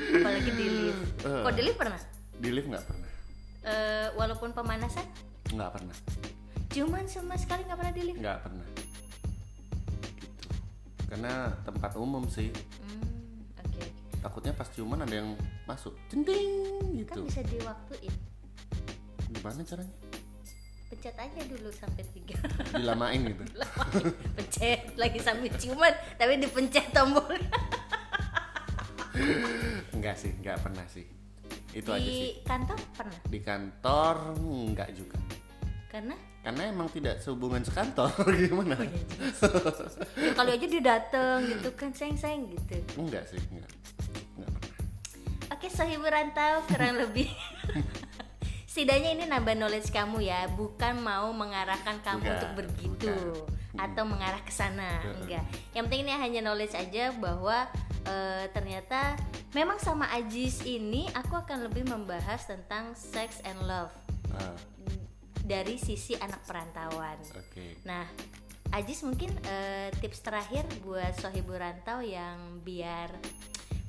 apalagi 0.00 0.50
di 0.56 0.66
lift. 0.68 1.02
Eh. 1.24 1.42
kok 1.44 1.52
di 1.52 1.62
lift 1.64 1.78
pernah? 1.78 2.00
Di 2.40 2.48
lift 2.52 2.68
nggak 2.72 2.84
pernah. 2.84 3.10
Eh, 3.60 4.06
walaupun 4.16 4.50
pemanasan? 4.56 5.04
Nggak 5.52 5.70
pernah. 5.76 5.96
Cuman 6.70 7.04
sama 7.04 7.34
sekali 7.36 7.66
nggak 7.68 7.78
pernah 7.78 7.94
di 7.94 8.02
lift? 8.08 8.18
Nggak 8.20 8.38
pernah. 8.40 8.66
Gitu. 8.72 8.82
Karena 11.10 11.32
tempat 11.66 11.92
umum 12.00 12.24
sih. 12.30 12.48
Takutnya 14.20 14.52
pas 14.52 14.68
ciuman 14.68 15.00
ada 15.00 15.14
yang 15.16 15.32
masuk. 15.64 15.96
Centing 16.12 16.48
kan 17.08 17.16
gitu. 17.16 17.20
Bisa 17.26 17.42
diwaktuin. 17.48 18.14
Gimana 19.32 19.60
caranya? 19.64 19.96
Pencet 20.90 21.16
aja 21.16 21.40
dulu 21.48 21.70
sampai 21.72 22.04
tiga. 22.12 22.36
Dilamain 22.78 23.20
gitu. 23.24 23.44
Pencet 24.36 24.80
lagi 25.00 25.18
sambil 25.18 25.52
ciuman 25.56 25.94
tapi 26.20 26.36
dipencet 26.36 26.92
tombol 26.92 27.24
enggak 29.96 30.16
sih 30.16 30.32
enggak 30.40 30.60
pernah 30.60 30.86
sih. 30.88 31.04
Itu 31.70 31.92
aja 31.92 32.02
sih. 32.02 32.10
di 32.10 32.42
kantor 32.42 32.78
pernah? 32.96 33.18
Di 33.28 33.40
kantor 33.40 34.16
enggak 34.38 34.90
juga. 34.96 35.18
Karena? 35.90 36.14
Karena 36.40 36.62
emang 36.72 36.88
tidak 36.88 37.20
sehubungan 37.20 37.60
sekantor 37.60 38.12
gimana? 38.40 38.80
Ya, 40.16 40.30
kali 40.32 40.50
aja 40.56 40.66
dia 40.66 40.82
dateng 40.82 41.38
gitu 41.46 41.68
kan 41.76 41.92
sayang 41.92 42.16
sayang 42.16 42.42
gitu. 42.48 42.76
Enggak 42.96 43.28
sih 43.28 43.40
enggak 43.52 43.79
Sohibul 45.80 46.12
Rantau 46.12 46.60
kurang 46.68 47.00
lebih. 47.00 47.32
Setidaknya 48.68 49.16
ini 49.16 49.24
nambah 49.24 49.56
knowledge 49.56 49.88
kamu 49.88 50.20
ya, 50.20 50.44
bukan 50.52 51.00
mau 51.00 51.32
mengarahkan 51.32 52.04
kamu 52.04 52.20
Bukan, 52.20 52.32
untuk 52.36 52.50
begitu 52.54 53.14
bukan. 53.16 53.80
atau 53.80 54.04
mengarah 54.04 54.44
ke 54.44 54.52
sana, 54.52 55.00
enggak. 55.24 55.40
Yang 55.72 55.84
penting 55.88 56.02
ini 56.04 56.12
hanya 56.12 56.40
knowledge 56.44 56.76
aja 56.76 57.10
bahwa 57.16 57.64
eh, 58.04 58.44
ternyata 58.52 59.16
memang 59.50 59.80
sama 59.80 60.06
Ajis 60.12 60.62
ini 60.62 61.08
aku 61.16 61.34
akan 61.34 61.66
lebih 61.66 61.88
membahas 61.88 62.44
tentang 62.44 62.92
sex 62.92 63.40
and 63.42 63.58
love 63.64 63.90
Ah, 64.30 64.54
dari 65.42 65.74
sisi 65.74 66.14
anak 66.14 66.44
perantauan. 66.44 67.16
oke 67.34 67.82
Nah, 67.82 68.04
Ajis 68.70 69.02
mungkin 69.02 69.32
eh, 69.42 69.90
tips 69.98 70.22
terakhir 70.22 70.62
buat 70.84 71.16
Sohibul 71.16 71.58
Rantau 71.58 71.98
yang 71.98 72.62
biar 72.62 73.10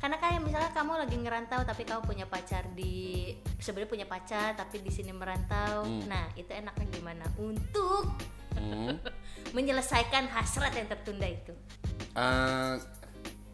karena 0.01 0.17
kayak 0.17 0.41
misalnya 0.41 0.73
kamu 0.73 0.97
lagi 0.97 1.13
ngerantau 1.15 1.61
tapi 1.61 1.85
kamu 1.85 2.01
punya 2.01 2.25
pacar 2.25 2.65
di 2.73 3.29
sebenarnya 3.55 3.91
punya 3.91 4.07
pacar 4.09 4.57
tapi 4.57 4.81
di 4.81 4.89
sini 4.89 5.13
merantau. 5.13 5.85
Hmm. 5.85 6.09
Nah, 6.09 6.25
itu 6.33 6.49
enaknya 6.49 6.87
gimana 6.89 7.25
untuk 7.37 8.09
Hmm. 8.51 8.97
menyelesaikan 9.55 10.27
hasrat 10.27 10.73
yang 10.73 10.85
tertunda 10.85 11.23
itu? 11.23 11.53
Eh, 12.11 12.73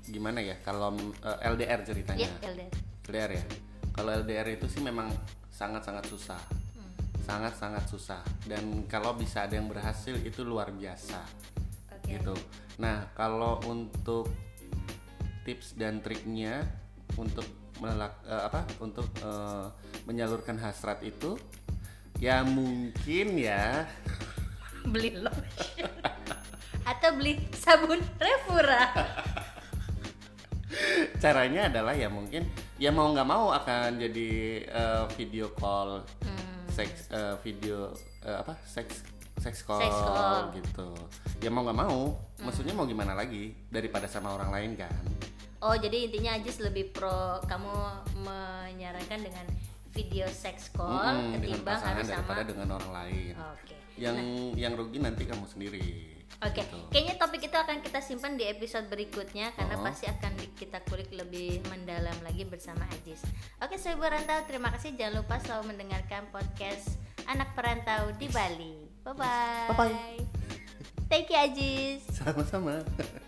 gimana 0.08 0.40
ya 0.40 0.56
kalau 0.58 0.96
eh, 0.98 1.38
LDR 1.46 1.84
ceritanya 1.84 2.26
Ya, 2.26 2.32
LDR. 2.42 2.72
LDR 3.06 3.32
ya 3.36 3.44
kalau 3.92 4.10
LDR 4.16 4.48
itu 4.50 4.66
sih 4.66 4.80
memang 4.80 5.12
sangat-sangat 5.52 6.08
susah 6.08 6.40
Hmm. 6.74 6.92
sangat-sangat 7.22 7.84
susah 7.86 8.24
dan 8.46 8.88
kalau 8.88 9.14
bisa 9.14 9.44
ada 9.44 9.54
yang 9.54 9.68
berhasil 9.68 10.16
itu 10.18 10.42
luar 10.42 10.72
biasa 10.72 11.20
Oke. 11.94 12.16
gitu. 12.16 12.34
Nah, 12.78 13.12
kalau 13.14 13.60
untuk 13.66 14.30
tips 15.48 15.74
dan 15.74 16.04
triknya 16.04 16.68
untuk 17.16 17.48
melak 17.80 18.20
eh, 18.28 18.44
apa 18.44 18.68
untuk 18.84 19.08
eh, 19.18 19.66
menyalurkan 20.04 20.60
hasrat 20.60 21.00
itu 21.02 21.40
ya 22.20 22.44
mungkin 22.44 23.40
ya 23.40 23.88
Beli 24.88 25.20
lotion. 25.20 25.92
Atau 26.84 27.16
beli 27.16 27.36
sabun 27.52 28.00
Revura. 28.16 28.88
caranya 31.20 31.68
adalah 31.68 31.92
ya 31.92 32.08
mungkin 32.08 32.46
ya 32.76 32.88
mau 32.90 33.10
nggak 33.12 33.26
mau 33.26 33.52
akan 33.52 33.98
jadi 33.98 34.30
eh, 34.64 35.04
video 35.16 35.50
call 35.52 36.04
Hmm. 36.24 36.62
seks 36.70 37.10
eh, 37.10 37.34
video 37.42 37.90
eh, 38.22 38.38
apa 38.38 38.54
seks 38.64 39.02
seks 39.38 39.60
call, 39.64 39.82
Sex 39.82 39.94
call. 39.94 40.42
gitu 40.56 40.88
ya 41.40 41.50
mau 41.50 41.64
nggak 41.64 41.78
mau 41.78 42.00
maksudnya 42.40 42.72
mau 42.72 42.84
gimana 42.84 43.12
lagi 43.12 43.52
daripada 43.68 44.06
sama 44.06 44.32
orang 44.32 44.50
lain 44.52 44.72
kan 44.78 44.92
Oh, 45.58 45.74
jadi 45.74 46.06
intinya 46.06 46.38
Ajis 46.38 46.60
lebih 46.60 46.92
pro 46.92 47.42
kamu 47.44 47.74
menyarankan 48.22 49.20
dengan 49.20 49.46
video 49.90 50.30
sex 50.30 50.70
call 50.70 51.02
dengan 51.02 51.42
ketimbang 51.42 51.82
harus 51.82 52.06
sama 52.06 52.14
daripada 52.14 52.42
dengan 52.46 52.68
orang 52.78 52.92
lain 52.94 53.34
Oke. 53.34 53.76
yang 53.98 54.18
yang 54.54 54.74
rugi 54.78 55.02
nanti 55.02 55.26
kamu 55.26 55.50
sendiri 55.50 56.14
Oke, 56.38 56.62
gitu. 56.62 56.78
kayaknya 56.94 57.18
topik 57.18 57.42
itu 57.42 57.58
akan 57.58 57.82
kita 57.82 57.98
simpan 57.98 58.38
di 58.38 58.46
episode 58.46 58.86
berikutnya 58.86 59.50
karena 59.58 59.74
Oh. 59.74 59.82
pasti 59.82 60.06
akan 60.06 60.38
di- 60.38 60.54
kita 60.54 60.86
kulik 60.86 61.10
lebih 61.10 61.66
mendalam 61.66 62.14
lagi 62.22 62.46
bersama 62.46 62.86
Ajis. 62.94 63.26
Oke, 63.58 63.82
Sobat 63.82 64.14
Perantau, 64.14 64.46
terima 64.46 64.70
kasih. 64.70 64.94
Jangan 64.94 65.26
lupa 65.26 65.42
selalu 65.42 65.74
mendengarkan 65.74 66.30
podcast 66.30 66.94
Anak 67.26 67.58
Perantau 67.58 68.14
di 68.14 68.30
Bali. 68.30 68.86
Bye 69.02 69.18
bye. 69.18 69.66
Bye-bye. 69.74 69.98
Thank 71.10 71.34
you 71.34 71.40
Ajis. 71.42 72.06
sama-sama 72.14 72.86